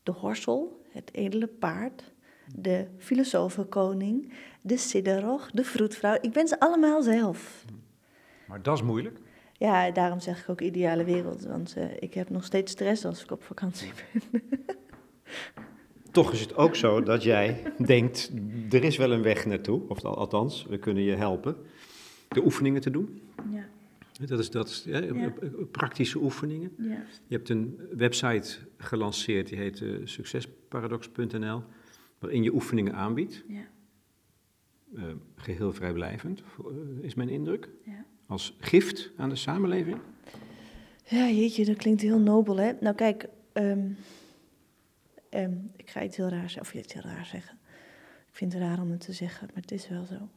de 0.02 0.12
horsel, 0.12 0.84
het 0.88 1.14
edele 1.14 1.46
paard, 1.46 2.12
de 2.54 2.86
filosofenkoning, 2.98 4.32
de 4.62 4.76
sidderoch, 4.76 5.50
de 5.50 5.64
vroedvrouw. 5.64 6.18
Ik 6.20 6.32
ben 6.32 6.48
ze 6.48 6.60
allemaal 6.60 7.02
zelf. 7.02 7.64
Maar 8.46 8.62
dat 8.62 8.76
is 8.76 8.82
moeilijk. 8.82 9.18
Ja, 9.52 9.90
daarom 9.90 10.20
zeg 10.20 10.42
ik 10.42 10.48
ook 10.48 10.60
ideale 10.60 11.04
wereld, 11.04 11.44
want 11.44 11.74
uh, 11.78 11.84
ik 11.98 12.14
heb 12.14 12.30
nog 12.30 12.44
steeds 12.44 12.72
stress 12.72 13.04
als 13.04 13.22
ik 13.22 13.30
op 13.30 13.42
vakantie 13.42 13.90
ben. 14.30 14.42
Toch 16.10 16.32
is 16.32 16.40
het 16.40 16.56
ook 16.56 16.76
zo 16.76 17.02
dat 17.02 17.22
jij 17.22 17.62
denkt, 17.86 18.32
er 18.70 18.84
is 18.84 18.96
wel 18.96 19.12
een 19.12 19.22
weg 19.22 19.46
naartoe, 19.46 19.80
of 19.88 20.04
althans, 20.04 20.66
we 20.68 20.78
kunnen 20.78 21.02
je 21.02 21.14
helpen, 21.14 21.56
de 22.28 22.44
oefeningen 22.44 22.80
te 22.80 22.90
doen. 22.90 23.22
Ja. 23.50 23.64
Dat 24.26 24.38
is, 24.38 24.50
dat 24.50 24.68
is 24.68 24.84
ja, 24.84 25.32
praktische 25.70 26.18
oefeningen. 26.18 26.72
Ja. 26.78 27.02
Je 27.26 27.36
hebt 27.36 27.48
een 27.48 27.80
website 27.96 28.58
gelanceerd, 28.76 29.48
die 29.48 29.58
heet 29.58 29.80
uh, 29.80 30.06
succesparadox.nl, 30.06 31.62
waarin 32.18 32.42
je 32.42 32.54
oefeningen 32.54 32.94
aanbiedt. 32.94 33.44
Ja. 33.48 33.66
Uh, 34.94 35.04
geheel 35.34 35.72
vrijblijvend, 35.72 36.42
uh, 36.60 37.04
is 37.04 37.14
mijn 37.14 37.28
indruk. 37.28 37.68
Ja. 37.84 38.04
Als 38.26 38.56
gift 38.60 39.10
aan 39.16 39.28
de 39.28 39.36
samenleving. 39.36 39.98
Ja, 41.04 41.28
jeetje, 41.28 41.64
dat 41.64 41.76
klinkt 41.76 42.00
heel 42.00 42.18
nobel, 42.18 42.56
hè? 42.56 42.72
Nou 42.80 42.94
kijk, 42.94 43.28
um, 43.52 43.96
um, 45.30 45.70
ik 45.76 45.90
ga 45.90 46.02
iets 46.02 46.16
heel 46.16 46.28
raars, 46.28 46.58
of 46.58 46.74
iets 46.74 46.92
heel 46.92 47.02
raar 47.02 47.26
zeggen. 47.26 47.58
Ik 48.28 48.34
vind 48.36 48.52
het 48.52 48.62
raar 48.62 48.80
om 48.80 48.90
het 48.90 49.00
te 49.00 49.12
zeggen, 49.12 49.48
maar 49.52 49.62
het 49.62 49.72
is 49.72 49.88
wel 49.88 50.04
zo. 50.04 50.28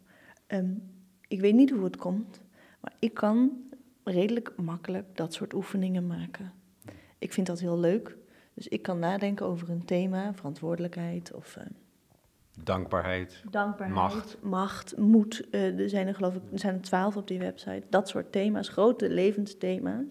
Um, 0.48 0.82
ik 1.28 1.40
weet 1.40 1.54
niet 1.54 1.70
hoe 1.70 1.84
het 1.84 1.98
komt, 1.98 2.42
maar 2.82 2.94
ik 3.00 3.14
kan 3.14 3.52
redelijk 4.04 4.54
makkelijk 4.56 5.06
dat 5.14 5.34
soort 5.34 5.54
oefeningen 5.54 6.08
maken. 6.08 6.54
Ik 7.18 7.34
vind 7.34 7.48
dat 7.48 7.60
heel 7.60 7.80
leuk. 7.80 8.18
Dus 8.54 8.68
ik 8.68 8.82
kan 8.82 9.00
nadenken 9.00 9.46
over 9.46 9.70
een 9.70 9.86
thema, 9.86 10.34
verantwoordelijkheid 10.34 11.34
of. 11.34 11.56
Uh, 11.56 11.64
dankbaarheid, 12.64 13.44
dankbaarheid, 13.50 13.96
macht. 13.96 14.38
Macht, 14.42 14.98
moed. 14.98 15.48
Uh, 15.52 15.80
er 15.80 15.90
zijn 15.90 16.08
er 16.08 16.16
geloof 16.16 16.36
ik 16.36 16.42
er 16.52 16.60
zijn 16.60 16.76
er 16.76 16.82
twaalf 16.82 17.18
op 17.18 17.28
die 17.28 17.40
website. 17.40 17.84
Dat 17.90 18.10
soort 18.10 18.32
thema's, 18.32 18.70
grote 18.70 19.10
levensthema's. 19.10 20.06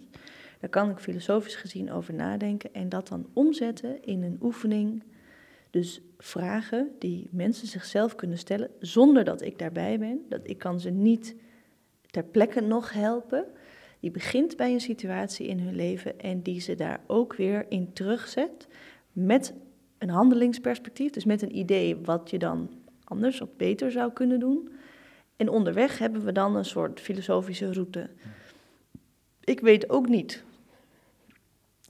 Daar 0.61 0.71
kan 0.71 0.91
ik 0.91 0.99
filosofisch 0.99 1.57
gezien 1.57 1.93
over 1.93 2.15
nadenken 2.15 2.75
en 2.75 2.89
dat 2.89 3.09
dan 3.09 3.27
omzetten 3.33 4.03
in 4.03 4.23
een 4.23 4.39
oefening. 4.43 5.03
Dus 5.71 6.01
vragen 6.19 6.91
die 6.99 7.29
mensen 7.31 7.67
zichzelf 7.67 8.15
kunnen 8.15 8.39
stellen 8.39 8.71
zonder 8.81 9.25
dat 9.25 9.43
ik 9.43 9.59
daarbij 9.59 9.99
ben. 9.99 10.21
Dat 10.29 10.41
ik 10.43 10.59
kan 10.59 10.81
ze 10.81 10.91
niet 10.91 11.35
ter 12.07 12.25
plekke 12.25 12.61
nog 12.61 12.93
helpen. 12.93 13.45
Die 14.01 14.11
begint 14.11 14.57
bij 14.57 14.73
een 14.73 14.81
situatie 14.81 15.47
in 15.47 15.59
hun 15.59 15.75
leven 15.75 16.21
en 16.21 16.43
die 16.43 16.61
ze 16.61 16.75
daar 16.75 17.01
ook 17.07 17.35
weer 17.35 17.67
in 17.69 17.93
terugzet 17.93 18.69
met 19.13 19.55
een 19.99 20.11
handelingsperspectief, 20.11 21.11
dus 21.11 21.25
met 21.25 21.43
een 21.43 21.57
idee 21.57 21.97
wat 21.97 22.31
je 22.31 22.39
dan 22.39 22.71
anders 23.05 23.41
of 23.41 23.49
beter 23.57 23.91
zou 23.91 24.13
kunnen 24.13 24.41
doen. 24.41 24.69
En 25.37 25.49
onderweg 25.49 25.99
hebben 25.99 26.25
we 26.25 26.33
dan 26.33 26.57
een 26.57 26.65
soort 26.65 27.01
filosofische 27.01 27.73
route. 27.73 28.11
Ik 29.45 29.61
weet 29.61 29.91
ook 29.91 30.09
niet 30.09 30.45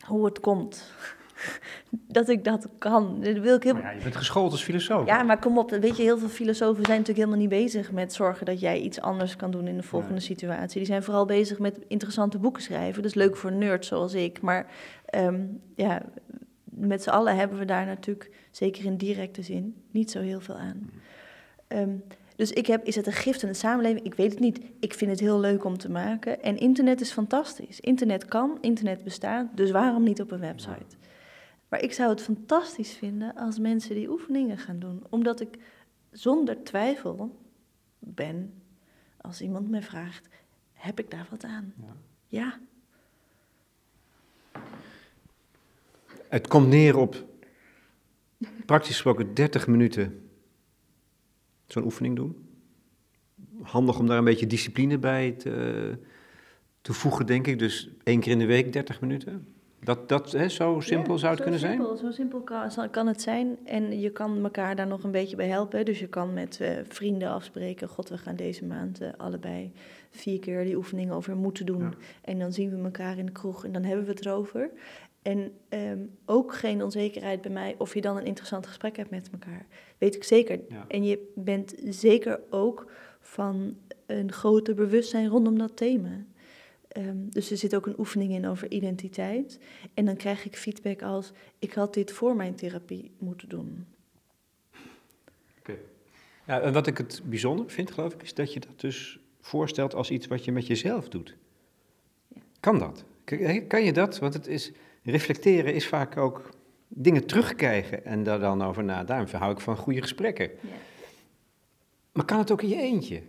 hoe 0.07 0.25
het 0.25 0.41
komt 0.41 0.93
dat 1.91 2.29
ik 2.29 2.45
dat 2.45 2.69
kan. 2.79 3.21
Dat 3.21 3.39
wil 3.39 3.57
ik 3.57 3.63
heel... 3.63 3.77
ja, 3.77 3.91
je 3.91 4.03
bent 4.03 4.17
geschoold 4.17 4.53
als 4.53 4.63
filosoof. 4.63 5.07
Ja, 5.07 5.23
maar 5.23 5.39
kom 5.39 5.59
op, 5.59 5.71
weet 5.71 5.97
je, 5.97 6.03
heel 6.03 6.19
veel 6.19 6.29
filosofen 6.29 6.85
zijn 6.85 6.99
natuurlijk 6.99 7.27
helemaal 7.27 7.49
niet 7.49 7.63
bezig 7.63 7.93
met 7.93 8.13
zorgen 8.13 8.47
dat 8.47 8.61
jij 8.61 8.81
iets 8.81 9.01
anders 9.01 9.37
kan 9.37 9.51
doen 9.51 9.67
in 9.67 9.77
de 9.77 9.83
volgende 9.83 10.21
situatie. 10.21 10.79
Die 10.79 10.87
zijn 10.87 11.03
vooral 11.03 11.27
bezig 11.27 11.59
met 11.59 11.79
interessante 11.89 12.39
boeken 12.39 12.63
schrijven. 12.63 13.03
Dat 13.03 13.11
is 13.11 13.17
leuk 13.17 13.37
voor 13.37 13.53
nerds 13.53 13.89
zoals 13.89 14.15
ik. 14.15 14.41
Maar 14.41 14.67
ehm, 15.05 15.41
ja, 15.77 16.03
met 16.65 17.03
z'n 17.03 17.11
allen 17.11 17.37
hebben 17.37 17.59
we 17.59 17.65
daar 17.65 17.87
natuurlijk, 17.87 18.31
zeker 18.51 18.85
in 18.85 18.97
directe 18.97 19.43
zin, 19.43 19.75
niet 19.91 20.11
zo 20.11 20.21
heel 20.21 20.41
veel 20.41 20.57
aan. 20.57 20.91
Ehm, 21.69 21.97
dus 22.37 22.53
ik 22.53 22.67
heb, 22.67 22.85
is 22.85 22.97
het 22.97 23.07
een 23.07 23.13
gift 23.13 23.43
in 23.43 23.49
de 23.49 23.55
samenleving? 23.55 24.07
Ik 24.07 24.15
weet 24.15 24.31
het 24.31 24.41
niet. 24.41 24.61
Ik 24.81 24.95
vind 24.95 25.11
het 25.11 25.21
heel 25.21 25.41
leuk 25.41 25.65
om 25.65 25.79
te 25.79 25.91
maken. 25.91 26.43
En 26.43 26.59
internet 26.59 27.01
is 27.01 27.13
fantastisch. 27.13 27.81
Internet 27.81 28.25
kan, 28.25 28.59
internet 28.61 29.05
bestaat, 29.05 29.47
dus 29.55 29.71
waarom 29.71 30.03
niet 30.03 30.21
op 30.21 30.31
een 30.31 30.41
website? 30.41 30.97
Maar 31.71 31.83
ik 31.83 31.93
zou 31.93 32.11
het 32.11 32.21
fantastisch 32.21 32.93
vinden 32.93 33.35
als 33.35 33.59
mensen 33.59 33.95
die 33.95 34.11
oefeningen 34.11 34.59
gaan 34.59 34.79
doen, 34.79 35.03
omdat 35.09 35.41
ik 35.41 35.59
zonder 36.11 36.65
twijfel 36.65 37.39
ben 37.99 38.63
als 39.17 39.41
iemand 39.41 39.71
mij 39.71 39.83
vraagt: 39.83 40.29
heb 40.73 40.99
ik 40.99 41.11
daar 41.11 41.27
wat 41.31 41.45
aan? 41.45 41.75
Ja. 41.77 41.97
ja. 42.29 42.61
Het 46.29 46.49
komt 46.49 46.69
neer 46.69 46.97
op 46.97 47.25
praktisch 48.67 48.93
gesproken 48.93 49.35
30 49.35 49.67
minuten 49.67 50.31
zo'n 51.67 51.85
oefening 51.85 52.17
doen. 52.17 52.49
Handig 53.63 53.99
om 53.99 54.07
daar 54.07 54.19
een 54.19 54.25
beetje 54.25 54.47
discipline 54.47 54.99
bij 54.99 55.33
te, 55.33 55.99
te 56.81 56.93
voegen, 56.93 57.27
denk 57.27 57.47
ik. 57.47 57.59
Dus 57.59 57.91
één 58.03 58.21
keer 58.21 58.33
in 58.33 58.39
de 58.39 58.47
week 58.47 58.73
30 58.73 59.01
minuten. 59.01 59.60
Dat, 59.83 60.09
dat 60.09 60.33
hè, 60.33 60.49
zo 60.49 60.81
simpel 60.81 61.13
Ja, 61.13 61.19
zou 61.19 61.31
het 61.31 61.39
zo 61.39 61.51
kunnen 61.51 61.61
simpel, 61.71 61.97
Zo 61.97 62.11
simpel 62.11 62.41
kan, 62.41 62.91
kan 62.91 63.07
het 63.07 63.23
zijn. 63.23 63.59
En 63.65 64.01
je 64.01 64.11
kan 64.11 64.43
elkaar 64.45 64.77
daar 64.77 64.87
nog 64.87 65.03
een 65.03 65.11
beetje 65.11 65.37
bij 65.37 65.49
helpen. 65.49 65.85
Dus 65.85 65.99
je 65.99 66.07
kan 66.07 66.33
met 66.33 66.61
eh, 66.61 66.71
vrienden 66.89 67.29
afspreken. 67.29 67.89
God, 67.89 68.09
we 68.09 68.19
gaan 68.19 68.37
deze 68.37 68.65
maand 68.65 69.01
eh, 69.01 69.09
allebei 69.17 69.73
vier 70.11 70.39
keer 70.39 70.65
die 70.65 70.77
oefeningen 70.77 71.15
over 71.15 71.37
moeten 71.37 71.67
doen. 71.67 71.81
Ja. 71.81 71.91
En 72.23 72.39
dan 72.39 72.53
zien 72.53 72.71
we 72.71 72.85
elkaar 72.85 73.19
in 73.19 73.27
de 73.27 73.33
kroeg 73.33 73.65
en 73.65 73.73
dan 73.73 73.85
hebben 73.85 74.05
we 74.05 74.11
het 74.11 74.27
erover. 74.27 74.71
En 75.23 75.53
ehm, 75.69 75.99
ook 76.25 76.55
geen 76.55 76.83
onzekerheid 76.83 77.41
bij 77.41 77.51
mij 77.51 77.75
of 77.79 77.95
je 77.95 78.01
dan 78.01 78.17
een 78.17 78.25
interessant 78.25 78.67
gesprek 78.67 78.97
hebt 78.97 79.11
met 79.11 79.31
elkaar. 79.33 79.67
Weet 79.99 80.15
ik 80.15 80.25
zeker. 80.25 80.61
Ja. 80.69 80.85
En 80.89 81.05
je 81.05 81.33
bent 81.35 81.75
zeker 81.85 82.41
ook 82.51 82.91
van 83.21 83.77
een 84.07 84.33
groter 84.33 84.75
bewustzijn 84.75 85.29
rondom 85.29 85.59
dat 85.59 85.77
thema. 85.77 86.25
Ehm, 86.91 87.17
dus 87.29 87.51
er 87.51 87.57
zit 87.57 87.75
ook 87.75 87.87
een 87.87 87.99
oefening 87.99 88.33
in 88.33 88.47
over 88.47 88.71
identiteit. 88.71 89.59
En 89.95 90.05
dan 90.05 90.17
krijg 90.17 90.45
ik 90.45 90.57
feedback 90.57 91.03
als: 91.03 91.33
ik 91.59 91.73
had 91.73 91.95
dit 91.95 92.13
voor 92.13 92.37
mijn 92.37 92.55
therapie 92.55 93.11
moeten 93.19 93.49
doen. 93.49 93.87
Ja, 96.47 96.61
en 96.61 96.73
wat 96.73 96.87
ik 96.87 96.99
het 96.99 97.21
bijzonder 97.25 97.71
vind, 97.71 97.91
geloof 97.91 98.15
ik, 98.15 98.23
is 98.23 98.35
dat 98.35 98.53
je 98.53 98.61
dat 98.61 98.81
dus 98.81 99.19
voorstelt 99.41 99.95
als 99.95 100.11
iets 100.11 100.27
wat 100.27 100.45
je 100.45 100.53
met 100.53 100.67
jezelf 100.67 101.09
doet. 101.09 101.37
Ja. 102.29 102.41
Kan 102.61 102.79
dat? 102.79 103.05
Kan- 103.25 103.67
Kan 103.67 103.85
je 103.85 103.93
dat? 103.93 104.19
Want 104.19 104.35
het 104.35 104.47
is, 104.47 104.73
reflecteren 105.03 105.75
is 105.75 105.87
vaak 105.87 106.17
ook 106.17 106.51
dingen 106.89 107.27
terugkrijgen 107.27 108.05
en 108.05 108.23
daar 108.23 108.39
dan 108.39 108.63
over 108.63 108.85
na. 108.85 109.05
Daarom 109.05 109.27
hou 109.33 109.53
ik 109.53 109.61
van 109.61 109.77
goede 109.77 110.03
gesprekken. 110.03 110.51
Ja. 110.61 110.69
Maar 112.13 112.25
kan 112.25 112.39
het 112.39 112.51
ook 112.51 112.63
in 112.63 112.69
je 112.69 112.77
eentje? 112.81 113.23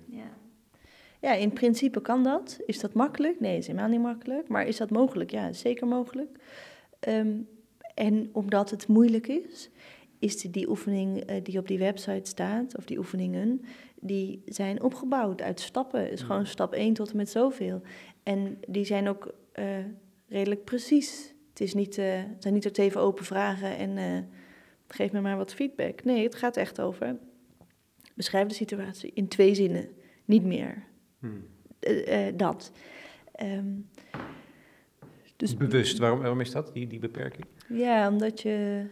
Ja. 1.21 1.33
in 1.33 1.53
principe 1.53 2.01
kan 2.01 2.23
dat. 2.23 2.59
Is 2.65 2.79
dat 2.79 2.93
makkelijk? 2.93 3.39
Nee, 3.39 3.57
is 3.57 3.67
helemaal 3.67 3.89
niet 3.89 4.01
makkelijk. 4.01 4.47
Maar 4.47 4.67
is 4.67 4.77
dat 4.77 4.89
mogelijk? 4.89 5.31
Ja, 5.31 5.47
is 5.47 5.59
zeker 5.59 5.87
mogelijk. 5.87 6.37
Ehm, 6.99 7.37
en 7.93 8.29
omdat 8.31 8.69
het 8.69 8.87
moeilijk 8.87 9.27
is, 9.27 9.69
is 10.19 10.41
die, 10.41 10.51
die 10.51 10.69
oefening 10.69 11.19
eh, 11.19 11.43
die 11.43 11.59
op 11.59 11.67
die 11.67 11.79
website 11.79 12.29
staat, 12.29 12.77
of 12.77 12.85
die 12.85 12.97
oefeningen, 12.97 13.61
die 13.99 14.41
zijn 14.45 14.83
opgebouwd 14.83 15.41
uit 15.41 15.59
stappen. 15.59 16.11
Is 16.11 16.21
gewoon 16.21 16.45
stap 16.45 16.73
1 16.73 16.93
tot 16.93 17.11
en 17.11 17.17
met 17.17 17.29
zoveel. 17.29 17.81
En 18.23 18.57
die 18.67 18.85
zijn 18.85 19.07
ook 19.07 19.33
eh, 19.51 19.65
redelijk 20.27 20.63
precies. 20.63 21.33
Het, 21.49 21.61
is 21.61 21.73
niet, 21.73 21.95
het 21.95 22.35
zijn 22.39 22.53
niet 22.53 22.65
er 22.65 22.79
even 22.79 23.01
open 23.01 23.25
vragen 23.25 23.77
en 23.77 24.29
geef 24.87 25.11
me 25.11 25.21
maar 25.21 25.37
wat 25.37 25.53
feedback. 25.53 26.03
Nee, 26.03 26.23
het 26.23 26.35
gaat 26.35 26.57
echt 26.57 26.81
over 26.81 27.17
beschrijf 28.13 28.47
de 28.47 28.53
situatie 28.53 29.11
in 29.13 29.27
twee 29.27 29.55
zinnen, 29.55 29.89
niet 30.25 30.43
meer. 30.43 30.83
Hmm. 31.21 31.47
Eh, 31.79 32.27
eh, 32.27 32.37
dat. 32.37 32.71
Ehm, 33.31 33.73
dus 35.35 35.57
Bewust, 35.57 35.97
waarom, 35.97 36.19
waarom 36.19 36.41
is 36.41 36.51
dat, 36.51 36.73
die, 36.73 36.87
die 36.87 36.99
beperking? 36.99 37.45
ja, 37.67 38.09
omdat 38.09 38.41
je. 38.41 38.85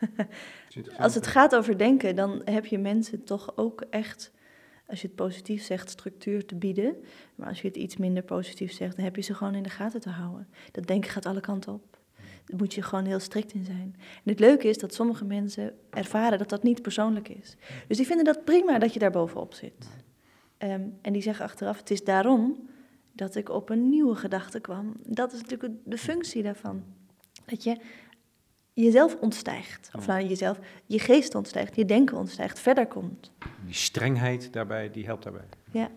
Als 0.98 1.14
het 1.14 1.26
gaat 1.26 1.54
over 1.54 1.78
denken, 1.78 2.16
dan 2.16 2.42
heb 2.44 2.66
je 2.66 2.78
mensen 2.78 3.24
toch 3.24 3.52
ook 3.56 3.84
echt, 3.90 4.32
als 4.86 5.00
je 5.00 5.06
het 5.06 5.16
positief 5.16 5.62
zegt, 5.62 5.90
structuur 5.90 6.46
te 6.46 6.54
bieden. 6.54 6.96
Maar 7.34 7.48
als 7.48 7.60
je 7.60 7.68
het 7.68 7.76
iets 7.76 7.96
minder 7.96 8.22
positief 8.22 8.72
zegt, 8.72 8.96
dan 8.96 9.04
heb 9.04 9.16
je 9.16 9.22
ze 9.22 9.34
gewoon 9.34 9.54
in 9.54 9.62
de 9.62 9.68
gaten 9.68 10.00
te 10.00 10.10
houden. 10.10 10.48
Dat 10.72 10.86
denken 10.86 11.10
gaat 11.10 11.26
alle 11.26 11.40
kanten 11.40 11.72
op. 11.72 11.98
Daar 12.44 12.58
moet 12.58 12.74
je 12.74 12.82
gewoon 12.82 13.04
heel 13.04 13.20
strikt 13.20 13.52
in 13.52 13.64
zijn. 13.64 13.94
En 13.96 14.30
het 14.30 14.40
leuke 14.40 14.68
is 14.68 14.78
dat 14.78 14.94
sommige 14.94 15.24
mensen 15.24 15.74
ervaren 15.90 16.38
dat 16.38 16.48
dat 16.48 16.62
niet 16.62 16.82
persoonlijk 16.82 17.28
is. 17.28 17.56
Dus 17.86 17.96
die 17.96 18.06
vinden 18.06 18.24
dat 18.24 18.44
prima 18.44 18.78
dat 18.78 18.92
je 18.92 18.98
daar 18.98 19.10
bovenop 19.10 19.54
zit. 19.54 19.88
Ehm, 20.60 20.82
en 21.02 21.12
die 21.12 21.22
zeggen 21.22 21.44
achteraf, 21.44 21.78
het 21.78 21.90
is 21.90 22.04
daarom 22.04 22.68
dat 23.12 23.34
ik 23.34 23.48
op 23.48 23.70
een 23.70 23.88
nieuwe 23.88 24.14
gedachte 24.14 24.60
kwam. 24.60 24.92
Dat 25.06 25.32
is 25.32 25.40
natuurlijk 25.40 25.72
de 25.84 25.98
functie 25.98 26.42
daarvan. 26.42 26.82
Dat 27.44 27.64
je 27.64 27.76
jezelf 28.72 29.16
ontstijgt. 29.20 29.90
Of 29.96 30.06
nou, 30.06 30.24
jezelf, 30.26 30.58
je 30.86 30.98
geest 30.98 31.34
ontstijgt, 31.34 31.76
je 31.76 31.84
denken 31.84 32.16
ontstijgt, 32.16 32.58
verder 32.60 32.86
komt. 32.86 33.30
Die 33.64 33.74
strengheid 33.74 34.52
daarbij, 34.52 34.90
die 34.90 35.04
helpt 35.04 35.22
daarbij. 35.22 35.48
Ja. 35.70 35.90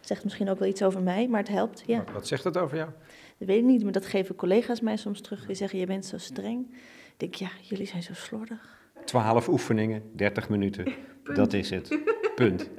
Zegt 0.00 0.24
misschien 0.24 0.48
ook 0.50 0.58
wel 0.58 0.68
iets 0.68 0.82
over 0.82 1.02
mij, 1.02 1.28
maar 1.28 1.40
het 1.40 1.48
helpt. 1.48 1.82
Ja, 1.86 1.98
Wat, 2.04 2.12
wat 2.12 2.26
zegt 2.26 2.42
dat 2.42 2.56
over 2.56 2.76
jou? 2.76 2.90
dat 3.38 3.48
weet 3.48 3.58
ik 3.58 3.64
niet, 3.64 3.82
maar 3.82 3.92
dat 3.92 4.06
geven 4.06 4.34
collega's 4.34 4.80
mij 4.80 4.96
soms 4.96 5.20
terug. 5.20 5.46
Die 5.46 5.54
zeggen, 5.56 5.78
je 5.78 5.86
bent 5.86 6.06
zo 6.06 6.18
streng. 6.18 6.66
Ik 6.70 7.14
denk, 7.16 7.34
ja, 7.34 7.50
jullie 7.62 7.86
zijn 7.86 8.02
zo 8.02 8.14
slordig. 8.14 8.78
12 9.04 9.48
oefeningen, 9.48 10.02
30 10.16 10.48
minuten. 10.48 10.84
Dat 11.34 11.52
is 11.52 11.70
het. 11.70 11.98
Punt. 12.34 12.70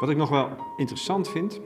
Wat 0.00 0.10
ik 0.10 0.16
nog 0.16 0.28
wel 0.28 0.48
interessant 0.76 1.28
vind, 1.28 1.60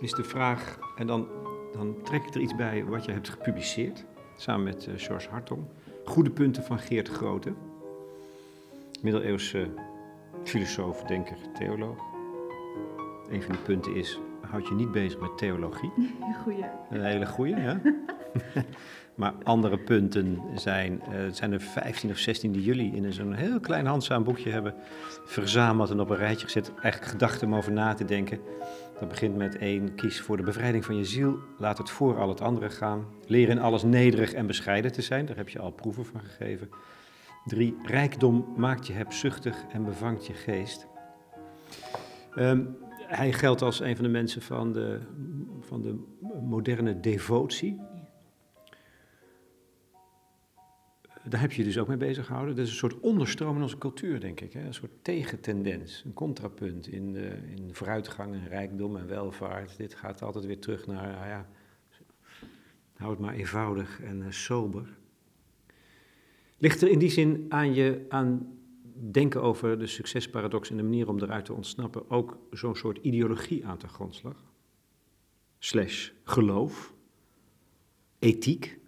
is 0.00 0.12
de 0.12 0.24
vraag, 0.24 0.78
en 0.96 1.06
dan, 1.06 1.28
dan 1.72 1.96
trek 2.02 2.24
ik 2.24 2.34
er 2.34 2.40
iets 2.40 2.54
bij 2.54 2.84
wat 2.84 3.04
je 3.04 3.12
hebt 3.12 3.28
gepubliceerd, 3.28 4.04
samen 4.36 4.64
met 4.64 4.86
eh, 4.86 4.94
George 4.96 5.28
Hartong. 5.28 5.64
Goede 6.04 6.30
punten 6.30 6.62
van 6.62 6.78
Geert 6.78 7.08
Grote, 7.08 7.52
middeleeuwse 9.02 9.68
filosoof, 10.44 11.02
denker, 11.02 11.36
theoloog. 11.58 11.98
Een 13.28 13.42
van 13.42 13.52
die 13.52 13.64
punten 13.64 13.94
is, 13.94 14.20
houd 14.40 14.68
je 14.68 14.74
niet 14.74 14.92
bezig 14.92 15.20
met 15.20 15.38
theologie. 15.38 15.92
Goeie. 16.42 16.64
Een 16.90 17.04
hele 17.04 17.26
goeie, 17.26 17.56
ja. 17.56 17.80
maar 19.14 19.34
andere 19.42 19.78
punten 19.78 20.40
zijn, 20.54 21.00
eh, 21.00 21.08
het 21.12 21.36
zijn 21.36 21.52
er 21.52 21.60
15 21.60 22.10
of 22.10 22.18
16 22.18 22.52
die 22.52 22.62
jullie 22.62 22.94
in 22.94 23.12
zo'n 23.12 23.32
heel 23.32 23.60
klein 23.60 23.86
handzaam 23.86 24.24
boekje 24.24 24.50
hebben 24.50 24.74
verzameld 25.24 25.90
en 25.90 26.00
op 26.00 26.10
een 26.10 26.16
rijtje 26.16 26.46
gezet. 26.46 26.72
Eigenlijk 26.82 27.12
gedachten 27.12 27.46
om 27.46 27.54
over 27.54 27.72
na 27.72 27.94
te 27.94 28.04
denken. 28.04 28.38
Dat 29.00 29.08
begint 29.08 29.36
met 29.36 29.56
één, 29.56 29.94
kies 29.94 30.20
voor 30.20 30.36
de 30.36 30.42
bevrijding 30.42 30.84
van 30.84 30.96
je 30.96 31.04
ziel. 31.04 31.38
Laat 31.58 31.78
het 31.78 31.90
voor 31.90 32.18
al 32.18 32.28
het 32.28 32.40
andere 32.40 32.70
gaan. 32.70 33.04
Leer 33.26 33.48
in 33.48 33.58
alles 33.58 33.82
nederig 33.82 34.32
en 34.32 34.46
bescheiden 34.46 34.92
te 34.92 35.02
zijn. 35.02 35.26
Daar 35.26 35.36
heb 35.36 35.48
je 35.48 35.58
al 35.58 35.70
proeven 35.70 36.04
van 36.04 36.20
gegeven. 36.20 36.68
Drie, 37.44 37.76
rijkdom 37.82 38.52
maakt 38.56 38.86
je 38.86 38.92
hebzuchtig 38.92 39.64
en 39.72 39.84
bevangt 39.84 40.26
je 40.26 40.32
geest. 40.32 40.86
Ehm, 42.34 42.62
hij 43.06 43.32
geldt 43.32 43.62
als 43.62 43.80
een 43.80 43.96
van 43.96 44.04
de 44.04 44.10
mensen 44.10 44.42
van 44.42 44.72
de, 44.72 44.98
van 45.60 45.82
de 45.82 45.98
moderne 46.42 47.00
devotie. 47.00 47.80
Daar 51.28 51.40
heb 51.40 51.52
je 51.52 51.64
dus 51.64 51.78
ook 51.78 51.88
mee 51.88 51.96
bezig 51.96 52.26
gehouden. 52.26 52.56
Dat 52.56 52.64
is 52.64 52.70
een 52.70 52.76
soort 52.76 53.00
onderstroom 53.00 53.56
in 53.56 53.62
onze 53.62 53.78
cultuur, 53.78 54.20
denk 54.20 54.40
ik. 54.40 54.52
Hè? 54.52 54.66
Een 54.66 54.74
soort 54.74 54.92
tegentendens, 55.02 56.02
een 56.04 56.12
contrapunt 56.12 56.86
in, 56.86 57.12
de, 57.12 57.38
in 57.56 57.74
vooruitgang 57.74 58.34
en 58.34 58.48
rijkdom 58.48 58.96
en 58.96 59.06
welvaart. 59.06 59.76
Dit 59.76 59.94
gaat 59.94 60.22
altijd 60.22 60.44
weer 60.44 60.58
terug 60.58 60.86
naar, 60.86 61.12
nou 61.12 61.26
ja, 61.26 61.48
hou 62.96 63.10
het 63.10 63.20
maar 63.20 63.34
eenvoudig 63.34 64.00
en 64.02 64.22
eh, 64.22 64.30
sober. 64.30 64.98
Ligt 66.58 66.82
er 66.82 66.88
in 66.88 66.98
die 66.98 67.10
zin 67.10 67.46
aan 67.48 67.74
je, 67.74 68.06
aan 68.08 68.58
denken 69.10 69.42
over 69.42 69.78
de 69.78 69.86
succesparadox 69.86 70.70
en 70.70 70.76
de 70.76 70.82
manier 70.82 71.08
om 71.08 71.20
eruit 71.20 71.44
te 71.44 71.52
ontsnappen, 71.52 72.10
ook 72.10 72.38
zo'n 72.50 72.76
soort 72.76 72.98
ideologie 72.98 73.66
aan 73.66 73.78
te 73.78 73.88
grondslag? 73.88 74.52
Slash 75.58 76.10
geloof, 76.22 76.94
ethiek. 78.18 78.78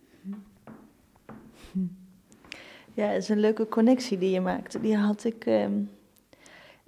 Ja, 2.96 3.06
het 3.06 3.22
is 3.22 3.28
een 3.28 3.40
leuke 3.40 3.68
connectie 3.68 4.18
die 4.18 4.30
je 4.30 4.40
maakt. 4.40 4.82
Die 4.82 4.96
had 4.96 5.24
ik 5.24 5.46
ehm, 5.46 5.80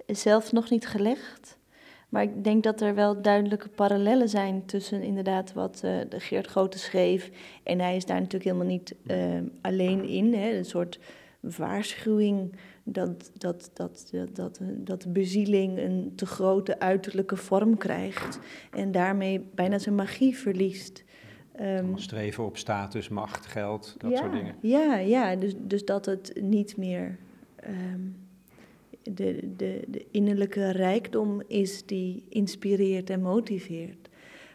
zelf 0.05 0.51
nog 0.51 0.69
niet 0.69 0.87
gelegd. 0.87 1.57
Maar 2.09 2.23
ik 2.23 2.43
denk 2.43 2.63
dat 2.63 2.81
er 2.81 2.95
wel 2.95 3.21
duidelijke 3.21 3.69
parallellen 3.69 4.29
zijn 4.29 4.65
tussen 4.65 5.01
inderdaad 5.01 5.53
wat 5.53 5.81
eh, 5.83 5.97
de 6.09 6.19
Geert 6.19 6.47
Grote 6.47 6.79
schreef. 6.79 7.31
En 7.63 7.79
hij 7.79 7.95
is 7.95 8.05
daar 8.05 8.17
natuurlijk 8.17 8.43
helemaal 8.43 8.73
niet 8.73 8.95
ehm, 9.05 9.43
alleen 9.61 10.03
in. 10.03 10.33
Hè, 10.33 10.57
een 10.57 10.65
soort 10.65 10.99
waarschuwing 11.39 12.55
dat, 12.83 13.31
dat, 13.37 13.71
dat, 13.73 14.07
dat, 14.11 14.35
dat, 14.35 14.59
dat 14.77 15.01
de 15.01 15.09
bezieling 15.09 15.77
een 15.77 16.13
te 16.15 16.25
grote 16.25 16.79
uiterlijke 16.79 17.35
vorm 17.35 17.77
krijgt. 17.77 18.39
En 18.71 18.91
daarmee 18.91 19.39
bijna 19.55 19.77
zijn 19.77 19.95
magie 19.95 20.37
verliest. 20.37 21.03
Ehm, 21.59 21.97
Streven 21.97 22.43
op 22.43 22.57
status, 22.57 23.09
macht, 23.09 23.45
geld, 23.45 23.95
dat 23.97 24.11
ja, 24.11 24.17
soort 24.17 24.31
dingen. 24.31 24.55
Ja, 24.61 24.95
ja 24.95 25.35
dus, 25.35 25.53
dus 25.57 25.85
dat 25.85 26.05
het 26.05 26.33
niet 26.41 26.77
meer 26.77 27.17
ehm, 27.55 28.01
de, 29.03 29.53
de, 29.55 29.83
de 29.87 30.05
innerlijke 30.11 30.71
rijkdom 30.71 31.41
is 31.47 31.85
die 31.85 32.25
inspireert 32.29 33.09
en 33.09 33.21
motiveert. 33.21 34.09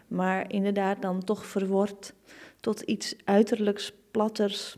Maar 0.07 0.51
inderdaad 0.51 1.01
dan 1.01 1.23
toch 1.23 1.45
verwordt 1.45 2.13
tot 2.59 2.81
iets 2.81 3.15
uiterlijks, 3.23 3.93
platters. 4.11 4.77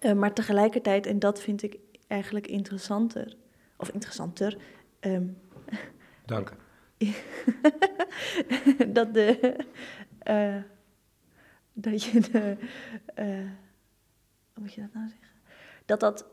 Eh, 0.00 0.12
maar 0.12 0.34
tegelijkertijd, 0.34 1.06
en 1.06 1.18
dat 1.18 1.40
vind 1.40 1.62
ik 1.62 1.78
eigenlijk 2.06 2.46
interessanter, 2.46 3.36
of 3.76 3.90
interessanter, 3.90 4.56
ehm, 5.00 5.26
Dank. 6.26 6.56
dat 8.96 9.14
de, 9.14 9.56
eh, 10.18 10.56
dat 11.80 12.02
je 12.02 12.20
de, 12.20 12.56
eh, 13.14 13.26
hoe 14.52 14.62
moet 14.62 14.74
je 14.74 14.80
dat 14.80 14.94
nou 14.94 15.08
zeggen? 15.08 15.28
Dat 15.86 16.00
dat 16.00 16.26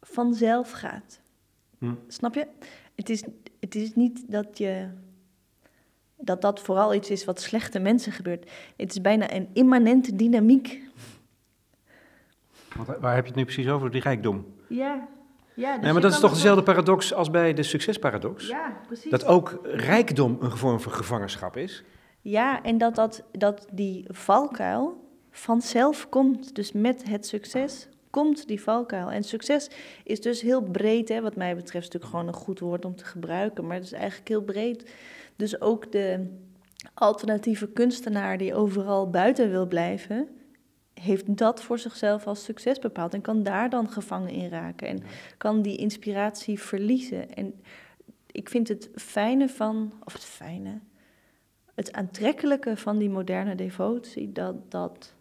vanzelf 0.00 0.70
gaat. 0.70 1.20
Hm. 1.78 1.94
Snap 2.08 2.34
je? 2.34 2.46
Het 2.94 3.10
is, 3.10 3.24
het 3.60 3.74
is 3.74 3.94
niet 3.94 4.30
dat 4.30 4.58
je 4.58 4.88
dat 6.16 6.42
dat 6.42 6.60
vooral 6.60 6.94
iets 6.94 7.10
is 7.10 7.24
wat 7.24 7.40
slechte 7.40 7.78
mensen 7.78 8.12
gebeurt. 8.12 8.50
Het 8.76 8.90
is 8.90 9.00
bijna 9.00 9.32
een 9.32 9.48
immanente 9.52 10.16
dynamiek. 10.16 10.80
Waar 13.00 13.14
heb 13.14 13.22
je 13.22 13.30
het 13.30 13.38
nu 13.38 13.44
precies 13.44 13.68
over, 13.68 13.90
die 13.90 14.00
rijkdom? 14.00 14.54
Ja, 14.68 15.08
ja. 15.54 15.72
dus 15.72 15.82
Nee, 15.82 15.92
maar 15.92 16.02
dat 16.02 16.12
is 16.12 16.20
toch 16.20 16.32
dezelfde 16.32 16.62
paradox 16.62 17.14
als 17.14 17.30
bij 17.30 17.54
de 17.54 17.62
succesparadox? 17.62 18.46
Ja, 18.46 18.80
precies. 18.86 19.10
Dat 19.10 19.24
ook 19.24 19.60
rijkdom 19.62 20.36
een 20.40 20.56
vorm 20.56 20.80
van 20.80 20.92
gevangenschap 20.92 21.56
is? 21.56 21.84
Ja, 22.28 22.62
en 22.62 22.78
dat, 22.78 22.94
dat, 22.94 23.22
dat 23.32 23.66
die 23.72 24.04
valkuil 24.08 25.04
vanzelf 25.30 26.08
komt. 26.08 26.54
Dus 26.54 26.72
met 26.72 27.08
het 27.08 27.26
succes 27.26 27.88
komt 28.10 28.46
die 28.46 28.62
valkuil. 28.62 29.10
En 29.10 29.22
succes 29.22 29.70
is 30.04 30.20
dus 30.20 30.40
heel 30.40 30.62
breed, 30.62 31.08
hè, 31.08 31.20
wat 31.20 31.36
mij 31.36 31.56
betreft, 31.56 31.84
natuurlijk 31.84 32.12
gewoon 32.12 32.26
een 32.26 32.34
goed 32.34 32.60
woord 32.60 32.84
om 32.84 32.96
te 32.96 33.04
gebruiken, 33.04 33.66
maar 33.66 33.76
het 33.76 33.84
is 33.84 33.92
eigenlijk 33.92 34.28
heel 34.28 34.42
breed. 34.42 34.90
Dus 35.36 35.60
ook 35.60 35.92
de 35.92 36.36
alternatieve 36.94 37.68
kunstenaar 37.68 38.38
die 38.38 38.54
overal 38.54 39.10
buiten 39.10 39.50
wil 39.50 39.66
blijven, 39.66 40.28
heeft 40.94 41.36
dat 41.36 41.62
voor 41.62 41.78
zichzelf 41.78 42.26
als 42.26 42.44
succes 42.44 42.78
bepaald 42.78 43.14
en 43.14 43.20
kan 43.20 43.42
daar 43.42 43.70
dan 43.70 43.90
gevangen 43.90 44.30
in 44.30 44.48
raken 44.48 44.88
en 44.88 45.02
kan 45.38 45.62
die 45.62 45.76
inspiratie 45.76 46.60
verliezen. 46.60 47.34
En 47.34 47.60
ik 48.26 48.48
vind 48.48 48.68
het 48.68 48.90
fijne 48.94 49.48
van, 49.48 49.92
of 50.04 50.12
het 50.12 50.24
fijne, 50.24 50.78
het 51.76 51.92
aantrekkelijke 51.92 52.76
van 52.76 52.98
die 52.98 53.10
moderne 53.10 53.54
devotie, 53.54 54.32
dat 54.32 54.70
dat. 54.70 55.14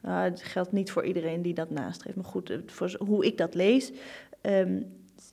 nou, 0.00 0.30
het 0.30 0.42
geldt 0.42 0.72
niet 0.72 0.90
voor 0.90 1.04
iedereen 1.04 1.42
die 1.42 1.54
dat 1.54 1.70
nastreeft, 1.70 2.16
maar 2.16 2.24
goed, 2.24 2.52
voor 2.66 2.96
hoe 2.98 3.26
ik 3.26 3.38
dat 3.38 3.54
lees, 3.54 3.92
ehm, 4.40 4.82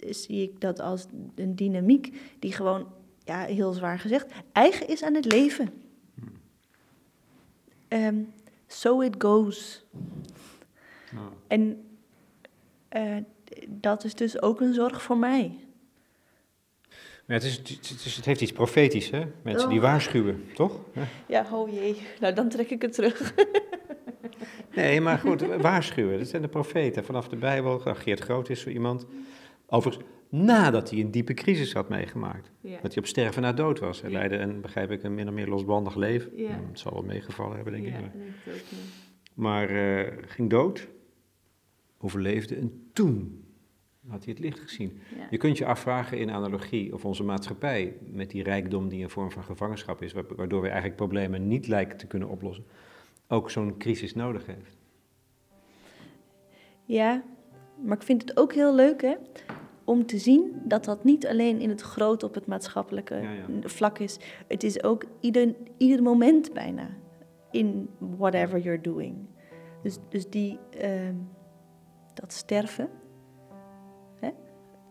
zie 0.09 0.41
ik 0.41 0.61
dat 0.61 0.79
als 0.79 1.05
een 1.35 1.55
dynamiek 1.55 2.21
die 2.39 2.51
gewoon, 2.51 2.87
ja, 3.23 3.43
heel 3.43 3.73
zwaar 3.73 3.99
gezegd, 3.99 4.33
eigen 4.51 4.87
is 4.87 5.03
aan 5.03 5.13
het 5.13 5.31
leven. 5.31 5.73
Ehm, 7.87 8.21
so 8.67 9.01
it 9.01 9.15
goes. 9.17 9.85
En 11.47 11.85
eh, 12.87 13.17
dat 13.67 14.03
is 14.03 14.15
dus 14.15 14.41
ook 14.41 14.61
een 14.61 14.73
zorg 14.73 15.01
voor 15.01 15.17
mij. 15.17 15.66
Ja, 17.27 17.33
het, 17.33 17.43
is, 17.43 17.57
het, 17.57 18.01
is- 18.05 18.15
het 18.15 18.25
heeft 18.25 18.41
iets 18.41 18.51
profetisch, 18.51 19.09
hè? 19.09 19.23
Mensen 19.43 19.69
die 19.69 19.77
Oh. 19.77 19.83
waarschuwen, 19.83 20.43
toch? 20.53 20.79
Ja. 20.93 21.03
Ja, 21.27 21.47
oh 21.51 21.73
jee. 21.73 21.95
Nou, 22.19 22.33
dan 22.33 22.49
trek 22.49 22.69
ik 22.69 22.81
het 22.81 22.93
terug. 22.93 23.33
Nee, 24.75 25.01
maar 25.01 25.17
goed, 25.17 25.41
waarschuwen. 25.41 26.17
Dat 26.17 26.27
zijn 26.27 26.41
de 26.41 26.47
profeten 26.47 27.05
vanaf 27.05 27.27
de 27.27 27.35
Bijbel. 27.35 27.81
Nou, 27.83 27.97
Geert 27.97 28.19
Groot 28.19 28.49
is 28.49 28.61
zo 28.61 28.69
iemand. 28.69 29.05
Overigens, 29.67 30.05
nadat 30.29 30.89
hij 30.89 30.99
een 30.99 31.11
diepe 31.11 31.33
crisis 31.33 31.73
had 31.73 31.89
meegemaakt. 31.89 32.51
Ja. 32.61 32.77
Dat 32.81 32.93
hij 32.93 32.97
op 33.03 33.07
sterven 33.07 33.41
na 33.41 33.53
dood 33.53 33.79
was. 33.79 34.01
Hij 34.01 34.11
leidde 34.11 34.37
een, 34.37 34.61
begrijp 34.61 34.91
ik, 34.91 35.03
een 35.03 35.13
min 35.15 35.27
of 35.27 35.33
meer 35.33 35.47
losbandig 35.47 35.95
leven. 35.95 36.31
Ja. 36.37 36.47
Hm, 36.49 36.67
Het 36.69 36.79
zal 36.79 36.93
wel 36.93 37.03
meegevallen 37.03 37.55
hebben, 37.55 37.73
denk 37.73 37.85
ik. 37.85 37.91
Maar- 37.91 38.01
denk 38.01 38.13
ik 38.45 38.53
ook, 38.53 38.53
ja. 38.69 38.77
Maar 39.33 39.69
eh, 39.69 40.13
ging 40.27 40.49
dood, 40.49 40.87
overleefde 41.97 42.55
en 42.55 42.89
toen 42.93 43.43
had 44.07 44.23
hij 44.23 44.33
het 44.33 44.43
licht 44.43 44.59
gezien. 44.59 44.99
Ja. 45.17 45.27
Je 45.29 45.37
kunt 45.37 45.57
je 45.57 45.65
afvragen 45.65 46.17
in 46.17 46.31
analogie 46.31 46.93
of 46.93 47.05
onze 47.05 47.23
maatschappij 47.23 47.95
met 48.11 48.29
die 48.29 48.43
rijkdom 48.43 48.89
die 48.89 49.03
een 49.03 49.09
vorm 49.09 49.31
van 49.31 49.43
gevangenschap 49.43 50.01
is, 50.01 50.13
wa- 50.13 50.23
waardoor 50.35 50.59
we 50.61 50.67
eigenlijk 50.67 50.95
problemen 50.95 51.47
niet 51.47 51.67
lijken 51.67 51.97
te 51.97 52.07
kunnen 52.07 52.29
oplossen, 52.29 52.65
ook 53.27 53.49
zo'n 53.51 53.77
crisis 53.77 54.13
nodig 54.15 54.45
heeft. 54.45 54.77
Ja, 56.85 57.23
maar 57.83 57.97
ik 57.97 58.03
vind 58.03 58.21
het 58.21 58.37
ook 58.37 58.53
heel 58.53 58.75
leuk 58.75 59.01
hè, 59.01 59.15
om 59.83 60.05
te 60.05 60.17
zien 60.17 60.61
dat 60.63 60.85
dat 60.85 61.03
niet 61.03 61.27
alleen 61.27 61.59
in 61.59 61.69
het 61.69 61.81
groot 61.81 62.23
op 62.23 62.33
het 62.33 62.45
maatschappelijke 62.45 63.15
Ja, 63.15 63.31
ja. 63.31 63.45
vlak 63.61 63.99
is. 63.99 64.17
Het 64.47 64.63
is 64.63 64.83
ook 64.83 65.05
ieder, 65.19 65.55
ieder 65.77 66.03
moment 66.03 66.53
bijna 66.53 66.89
in 67.51 67.89
whatever 67.99 68.59
you're 68.59 68.81
doing. 68.81 69.15
Dus, 69.83 69.97
dus 70.09 70.29
die, 70.29 70.59
ehm, 70.69 71.15
dat 72.13 72.33
sterven, 72.33 72.89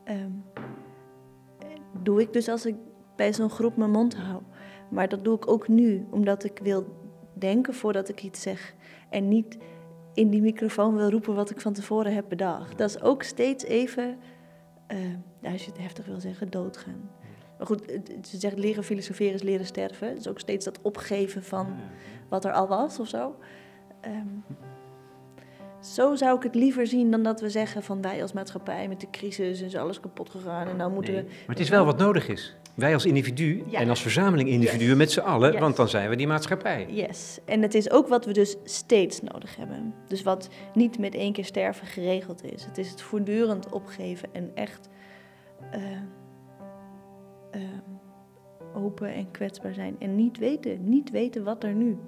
ehm, 0.07 0.31
doe 2.03 2.21
ik 2.21 2.33
dus 2.33 2.49
als 2.49 2.67
ik 2.67 2.77
bij 3.17 3.33
zo'n 3.33 3.51
groep 3.51 3.77
mijn 3.77 3.91
mond 3.91 4.17
hou. 4.17 4.43
Maar 4.91 5.09
dat 5.09 5.25
doe 5.25 5.37
ik 5.37 5.49
ook 5.49 5.69
nu, 5.69 6.07
omdat 6.11 6.45
ik 6.45 6.59
wil 6.63 6.87
denken 7.35 7.75
voordat 7.75 8.09
ik 8.09 8.23
iets 8.23 8.43
zeg. 8.43 8.75
En 9.11 9.29
niet 9.29 9.59
in 10.15 10.31
die 10.31 10.41
microfoon 10.41 10.97
wil 10.97 11.11
roepen 11.11 11.35
wat 11.35 11.51
ik 11.51 11.61
van 11.61 11.73
tevoren 11.73 12.15
heb 12.15 12.25
bedacht. 12.29 12.79
Dat 12.79 12.89
is 12.89 13.01
ook 13.01 13.23
steeds 13.23 13.65
even, 13.65 14.19
eh, 14.87 15.13
ja, 15.41 15.53
als 15.53 15.65
je 15.65 15.71
het 15.71 15.81
heftig 15.81 16.07
wil 16.07 16.21
zeggen, 16.21 16.51
doodgaan. 16.51 17.11
Maar 17.59 17.67
goed, 17.67 17.83
ze 18.23 18.39
zegt 18.39 18.59
leren 18.59 18.85
filosoferen 18.85 19.35
is 19.35 19.43
leren 19.43 19.67
sterven. 19.67 20.09
Het 20.09 20.19
is 20.19 20.29
ook 20.29 20.41
steeds 20.41 20.65
dat 20.65 20.83
opgeven 20.83 21.43
van 21.43 21.77
wat 22.29 22.45
er 22.45 22.53
al 22.53 22.69
was 22.69 23.01
of 23.01 23.09
zo. 23.09 23.37
Ehm, 24.01 24.27
zo 25.95 26.15
zou 26.15 26.37
ik 26.37 26.43
het 26.43 26.55
liever 26.55 26.87
zien 26.87 27.11
dan 27.11 27.23
dat 27.23 27.41
we 27.41 27.51
zeggen 27.51 27.83
van 27.83 28.03
wij 28.03 28.23
als 28.23 28.33
maatschappij 28.33 28.89
met 28.89 29.01
de 29.01 29.11
crisis 29.11 29.61
is 29.61 29.77
alles 29.77 30.01
kapot 30.01 30.31
gegaan 30.31 30.69
en 30.69 30.77
nou 30.77 30.93
moeten 30.93 31.13
Nee, 31.15 31.23
we... 31.23 31.29
Maar 31.29 31.57
het 31.57 31.65
is 31.65 31.69
wel 31.69 31.85
wat 31.85 31.99
nodig 31.99 32.29
is. 32.29 32.55
Wij 32.75 32.95
als 32.95 33.07
individu 33.07 33.63
Ja. 33.67 33.81
en 33.81 33.89
als 33.89 34.03
verzameling 34.03 34.49
individuen 34.49 34.97
met 34.97 35.11
z'n 35.13 35.21
allen, 35.21 35.51
Yes. 35.53 35.61
want 35.61 35.77
dan 35.77 35.89
zijn 35.89 36.09
we 36.11 36.17
die 36.17 36.27
maatschappij. 36.27 36.87
Yes, 36.91 37.39
en 37.45 37.63
het 37.63 37.75
is 37.75 37.91
ook 37.91 38.09
wat 38.09 38.25
we 38.25 38.33
dus 38.33 38.57
steeds 38.65 39.21
nodig 39.21 39.57
hebben. 39.57 39.95
Dus 40.09 40.23
wat 40.23 40.49
niet 40.75 40.99
met 40.99 41.15
één 41.15 41.33
keer 41.33 41.45
sterven 41.45 41.87
geregeld 41.87 42.45
is. 42.45 42.65
Het 42.65 42.79
is 42.79 42.91
het 42.91 43.01
voortdurend 43.03 43.69
opgeven 43.73 44.29
en 44.33 44.51
echt 44.55 44.89
eh, 45.71 45.83
eh, 47.51 47.61
open 48.75 49.15
en 49.15 49.31
kwetsbaar 49.31 49.75
zijn. 49.75 49.97
En 49.99 50.17
niet 50.17 50.39
weten, 50.39 50.89
niet 50.89 51.11
weten 51.11 51.45
wat 51.45 51.65
er 51.65 51.75
nu 51.75 51.99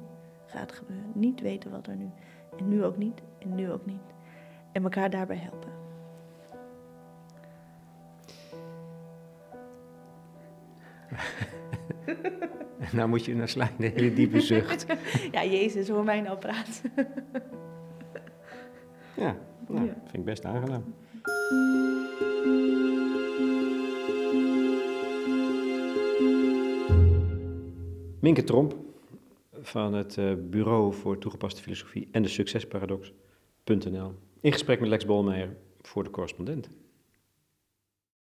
gaat 0.46 0.72
gebeuren. 0.72 1.10
Niet 1.14 1.40
weten 1.40 1.70
wat 1.70 1.86
er 1.86 1.96
nu. 1.96 2.10
En 2.58 2.68
nu 2.68 2.84
ook 2.84 2.96
niet, 2.96 3.22
en 3.38 3.54
nu 3.54 3.70
ook 3.72 3.86
niet. 3.86 4.00
En 4.72 4.82
elkaar 4.82 5.10
daarbij 5.10 5.36
helpen. 5.36 5.70
En 12.78 12.96
nou 12.96 13.08
moet 13.08 13.24
je 13.24 13.34
naar 13.34 13.48
slaan, 13.48 13.68
een 13.78 13.90
hele 13.92 14.12
diepe 14.14 14.40
zucht. 14.40 14.86
Ja, 15.32 15.44
Jezus, 15.44 15.88
hoor 15.88 16.04
mij 16.04 16.20
nou 16.20 16.38
praten. 16.38 16.92
Ja, 19.16 19.36
nou, 19.68 19.86
Ja. 19.86 19.92
vind 20.04 20.14
ik 20.14 20.24
best 20.24 20.44
aangenaam. 20.44 20.84
Minke 28.20 28.44
Tromp 28.44 28.74
van 29.68 29.94
het 29.94 30.18
eh, 30.18 30.32
Bureau 30.38 30.94
voor 30.94 31.18
Toegepaste 31.18 31.62
Filosofie 31.62 32.08
en 32.12 32.22
de 32.22 32.28
Succesparadox.nl. 32.28 34.12
In 34.40 34.52
gesprek 34.52 34.80
met 34.80 34.88
Lex 34.88 35.06
Bolmeijer 35.06 35.56
voor 35.80 36.04
de 36.04 36.10
correspondent. 36.10 36.68